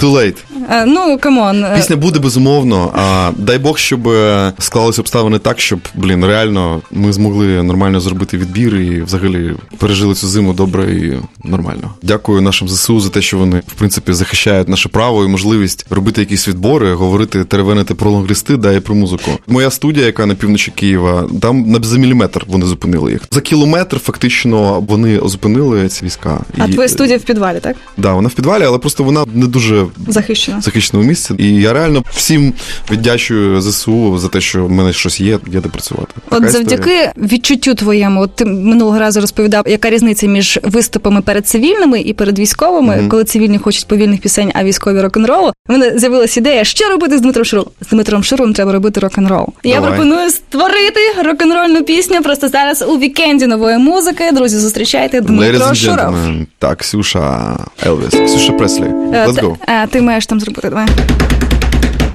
Too 0.00 0.12
late. 0.12 0.36
Е, 0.70 0.86
Ну 0.86 1.18
come 1.18 1.44
on. 1.44 1.64
е, 1.64 1.72
Пісня 1.76 1.96
буде 1.96 2.18
безумовно. 2.18 2.92
А 2.94 3.30
дай 3.36 3.58
Бог, 3.58 3.78
щоб 3.78 4.08
е, 4.08 4.52
склалися 4.58 5.02
обставини 5.02 5.38
так, 5.38 5.60
щоб 5.60 5.80
блін, 5.94 6.24
реально 6.24 6.80
ми 6.90 7.12
змогли 7.12 7.62
нормально 7.62 8.00
зробити 8.00 8.36
відбір 8.38 8.76
і 8.76 9.02
взагалі 9.02 9.52
пережили 9.78 10.14
цю 10.14 10.28
зиму 10.28 10.52
добре 10.52 10.92
і 10.92 11.18
нормально. 11.48 11.94
Дякую 12.02 12.40
нашим 12.40 12.68
ЗСУ 12.68 13.00
за 13.00 13.08
те, 13.08 13.22
що 13.22 13.38
вони 13.38 13.62
в 13.66 13.72
принципі 13.72 14.12
захищають 14.12 14.68
наше 14.68 14.88
право 14.88 15.24
і 15.24 15.28
можливість 15.28 15.86
робити 15.90 16.20
якісь 16.20 16.48
відбори, 16.48 16.94
говорити, 16.94 17.44
теревенити 17.44 17.94
про 17.94 18.10
лонглісти, 18.10 18.56
да 18.56 18.72
і 18.72 18.80
про 18.80 18.94
музику. 18.94 19.30
Моя 19.46 19.70
студія, 19.70 20.06
яка 20.06 20.26
на 20.26 20.34
півночі 20.34 20.70
Києва, 20.70 21.28
там 21.40 21.62
на 21.70 21.78
за 21.82 21.98
міліметр 21.98 22.44
вони 22.48 22.66
зупинили 22.66 23.12
їх. 23.12 23.20
За 23.30 23.40
кілометр 23.40 23.98
фактично 23.98 24.80
вони 24.80 25.20
зупинили 25.24 25.88
ці 25.88 26.04
війська. 26.04 26.40
А 26.58 26.64
І, 26.66 26.72
твоя 26.72 26.88
студія 26.88 27.18
в 27.18 27.22
підвалі, 27.22 27.60
так? 27.60 27.76
Да, 27.96 28.12
вона 28.14 28.28
в 28.28 28.32
підвалі, 28.32 28.64
але 28.64 28.78
просто 28.78 29.04
вона 29.04 29.24
не 29.34 29.46
дуже 29.46 29.86
Захищена. 30.08 30.60
захищеному 30.60 31.08
місці. 31.08 31.34
І 31.38 31.54
я 31.54 31.72
реально 31.72 32.02
всім 32.12 32.52
віддячую 32.90 33.60
ЗСУ 33.60 34.18
за 34.18 34.28
те, 34.28 34.40
що 34.40 34.64
в 34.66 34.70
мене 34.70 34.92
щось 34.92 35.20
є, 35.20 35.38
є 35.52 35.60
де 35.60 35.68
працювати. 35.68 36.12
Така 36.28 36.36
От 36.36 36.44
історія. 36.44 36.68
завдяки 36.68 37.10
відчуттю 37.16 37.74
твоєму, 37.74 38.20
от 38.20 38.34
ти 38.36 38.44
минулого 38.44 38.98
разу 38.98 39.20
розповідав, 39.20 39.64
яка 39.68 39.90
різниця 39.90 40.26
між 40.26 40.58
виступами 40.62 41.20
перед 41.20 41.46
цивільними 41.46 42.00
і 42.00 42.12
перед 42.12 42.38
військовими, 42.38 42.96
Мгм. 42.96 43.08
коли 43.08 43.24
цивільні 43.24 43.58
хочуть 43.58 43.86
повільних 43.88 44.20
пісень, 44.20 44.50
а 44.54 44.64
військові 44.64 45.00
рок-н-ролу. 45.00 45.52
У 45.68 45.72
мене 45.72 45.98
з'явилася 45.98 46.40
ідея, 46.40 46.64
що 46.64 46.88
робити 46.88 47.18
з 47.18 47.20
Дмитром 47.20 47.44
Шуром. 47.44 47.66
З 47.80 47.88
Дмитром 47.88 48.24
Шуром 48.24 48.52
треба 48.52 48.72
робити 48.72 49.00
рок-н-рол. 49.00 49.46
Я 49.64 49.80
пропоную 49.80 50.30
створити 50.30 51.00
рок-н-рольну 51.24 51.82
пісню 51.84 52.22
просто 52.22 52.48
зараз 52.48 52.84
у 52.88 52.98
вікенді 52.98 53.46
нової 53.46 53.78
музики. 53.78 54.30
Друзі, 54.32 54.58
зустрічайте 54.58 55.20
Дмитро 55.20 55.74
Шуров. 55.74 56.14
Так, 56.58 56.78
Ксюша 56.78 57.56
Елвіс, 57.86 58.30
Ксюша 58.30 58.52
Преслі. 58.52 58.82
Е, 58.84 59.26
Let's 59.26 59.34
go. 59.42 59.56
Е, 59.84 59.86
Ти 59.86 60.00
маєш 60.02 60.26
там 60.26 60.40
зробити. 60.40 60.68
Давай. 60.68 60.86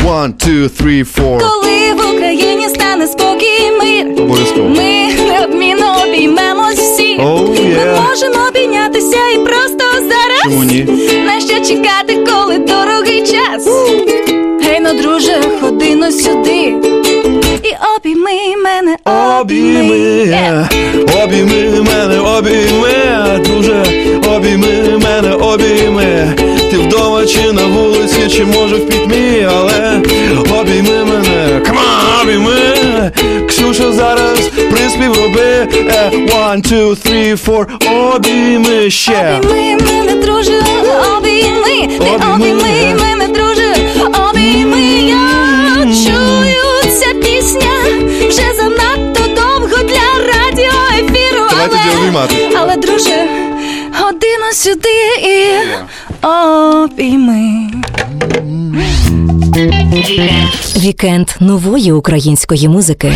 One, 0.05 0.33
two, 0.47 0.81
three, 0.81 1.05
four. 1.17 1.39
Коли 1.39 1.93
в 1.93 2.15
Україні 2.15 2.69
стане 2.69 3.07
спокій, 3.07 3.71
мир. 3.83 4.21
Обов'язково. 4.23 4.69
Ми 4.69 5.09
неодмінно 5.27 5.95
обіймемось 6.07 6.79
всі. 6.79 7.17
Oh, 7.19 7.47
Ми 7.49 7.99
можемо 8.01 8.47
обійнятися 8.49 9.17
і 9.35 9.37
просто 9.37 9.85
зараз. 9.91 10.41
Чому 10.43 10.63
ні? 10.63 10.83
На 11.25 11.39
що 11.39 11.59
чекати, 11.73 12.25
коли 12.31 12.57
дорогий 12.57 13.21
час? 13.21 13.67
Гей, 14.63 14.79
ну, 14.81 15.01
друже, 15.01 15.41
ходи 15.61 15.95
но 15.95 16.11
сюди. 16.11 16.73
І 17.63 17.73
обійми 17.97 18.31
мене, 18.63 18.97
Обійми, 19.39 19.97
Е. 20.27 20.69
обійми 21.23 21.81
мене, 21.81 22.19
обійми, 22.19 22.84
чи 28.35 28.45
може 28.45 28.75
в 28.75 28.87
пітьмі, 28.89 29.47
але 29.49 30.01
обійми 30.59 31.05
мене, 31.05 31.61
come 31.65 31.76
on, 31.76 31.83
обійми. 32.23 33.11
Ксюша 33.49 33.91
зараз 33.91 34.39
приспів 34.71 35.13
роби. 35.13 35.67
Е, 35.73 36.11
One, 36.13 36.71
two, 36.73 36.89
three, 37.07 37.45
four, 37.45 37.65
обійми 38.15 38.89
ще. 38.89 39.39
Обійми 39.43 39.77
мене, 39.91 40.15
друже, 40.25 40.59
обійми, 41.17 41.97
не 41.99 42.33
Обійми. 42.33 42.95
мене, 43.01 43.27
друже, 43.27 43.75
обійми. 44.29 44.81
Я 45.09 45.83
чую, 45.83 46.91
ця 46.99 47.13
пісня 47.13 47.71
вже 48.29 48.43
занадто 48.57 49.21
довго 49.35 49.83
для 49.83 50.31
радіоефіру. 50.33 51.43
Але- 51.61 52.57
Але, 52.59 52.75
друже, 52.75 53.27
годину 53.99 54.51
сюди 54.53 54.89
і 55.23 55.47
обійми. 56.27 57.64
Вікенд 60.77 61.29
нової 61.39 61.91
української 61.91 62.69
музики. 62.69 63.11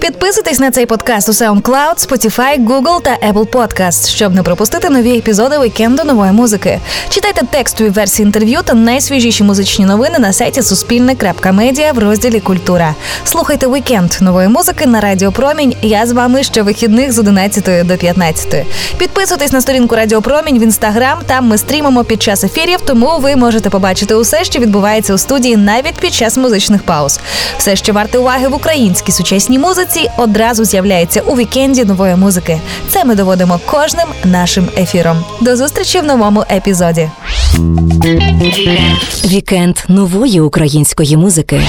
Підписуйтесь 0.00 0.58
на 0.58 0.70
цей 0.70 0.86
подкаст 0.86 1.28
у 1.28 1.32
SoundCloud, 1.32 2.08
Spotify, 2.08 2.66
Google 2.66 3.02
та 3.02 3.18
Apple 3.32 3.46
Podcast, 3.46 4.08
щоб 4.08 4.34
не 4.34 4.42
пропустити 4.42 4.90
нові 4.90 5.18
епізоди 5.18 5.58
вікенду 5.58 6.04
нової 6.04 6.32
музики. 6.32 6.80
Читайте 7.08 7.46
текстові 7.50 7.88
версії 7.88 8.26
інтерв'ю 8.26 8.60
та 8.64 8.74
найсвіжіші 8.74 9.44
музичні 9.44 9.84
новини 9.84 10.18
на 10.18 10.32
сайті 10.32 10.62
Суспільне.Медіа 10.62 11.92
в 11.92 11.98
розділі 11.98 12.40
Культура. 12.40 12.94
Слухайте 13.24 13.66
вікенд 13.66 14.12
нової 14.20 14.48
музики 14.48 14.86
на 14.86 15.00
Радіо 15.00 15.32
Промінь. 15.32 15.74
Я 15.82 16.06
з 16.06 16.12
вами 16.12 16.42
щовихідних 16.42 17.12
з 17.12 17.18
11 17.18 17.86
до 17.86 17.96
15. 17.96 18.66
Підписуйтесь 18.98 19.52
на 19.52 19.60
сторінку 19.60 19.96
Радіо 19.96 20.22
Промінь 20.22 20.58
в 20.58 20.62
інстаграм. 20.62 21.18
Там 21.26 21.46
ми 21.46 21.58
стрімимо 21.58 22.04
під 22.04 22.22
час 22.22 22.44
ефірів, 22.44 22.78
тому 22.84 23.18
ви 23.18 23.36
можете 23.36 23.70
побачити 23.70 24.14
усе, 24.14 24.44
що 24.44 24.58
відбувається 24.58 25.14
у 25.14 25.18
студії, 25.18 25.56
навіть 25.56 25.94
під 25.94 26.14
час 26.14 26.36
музичних 26.36 26.82
пауз. 26.82 27.20
Все, 27.58 27.76
що 27.76 27.92
варте 27.92 28.18
уваги 28.18 28.48
в 28.48 28.54
українській 28.54 29.12
сучасній 29.12 29.58
музиці, 29.82 30.10
одразу 30.16 30.64
з'являється 30.64 31.20
у 31.20 31.36
вікенді 31.36 31.84
нової 31.84 32.16
музики. 32.16 32.60
Це 32.88 33.04
ми 33.04 33.14
доводимо 33.14 33.60
кожним 33.66 34.08
нашим 34.24 34.68
ефіром. 34.76 35.24
До 35.40 35.56
зустрічі 35.56 36.00
в 36.00 36.04
новому 36.04 36.44
епізоді. 36.50 37.10
Вікенд 39.24 39.76
нової 39.88 40.40
української 40.40 41.16
музики. 41.16 41.60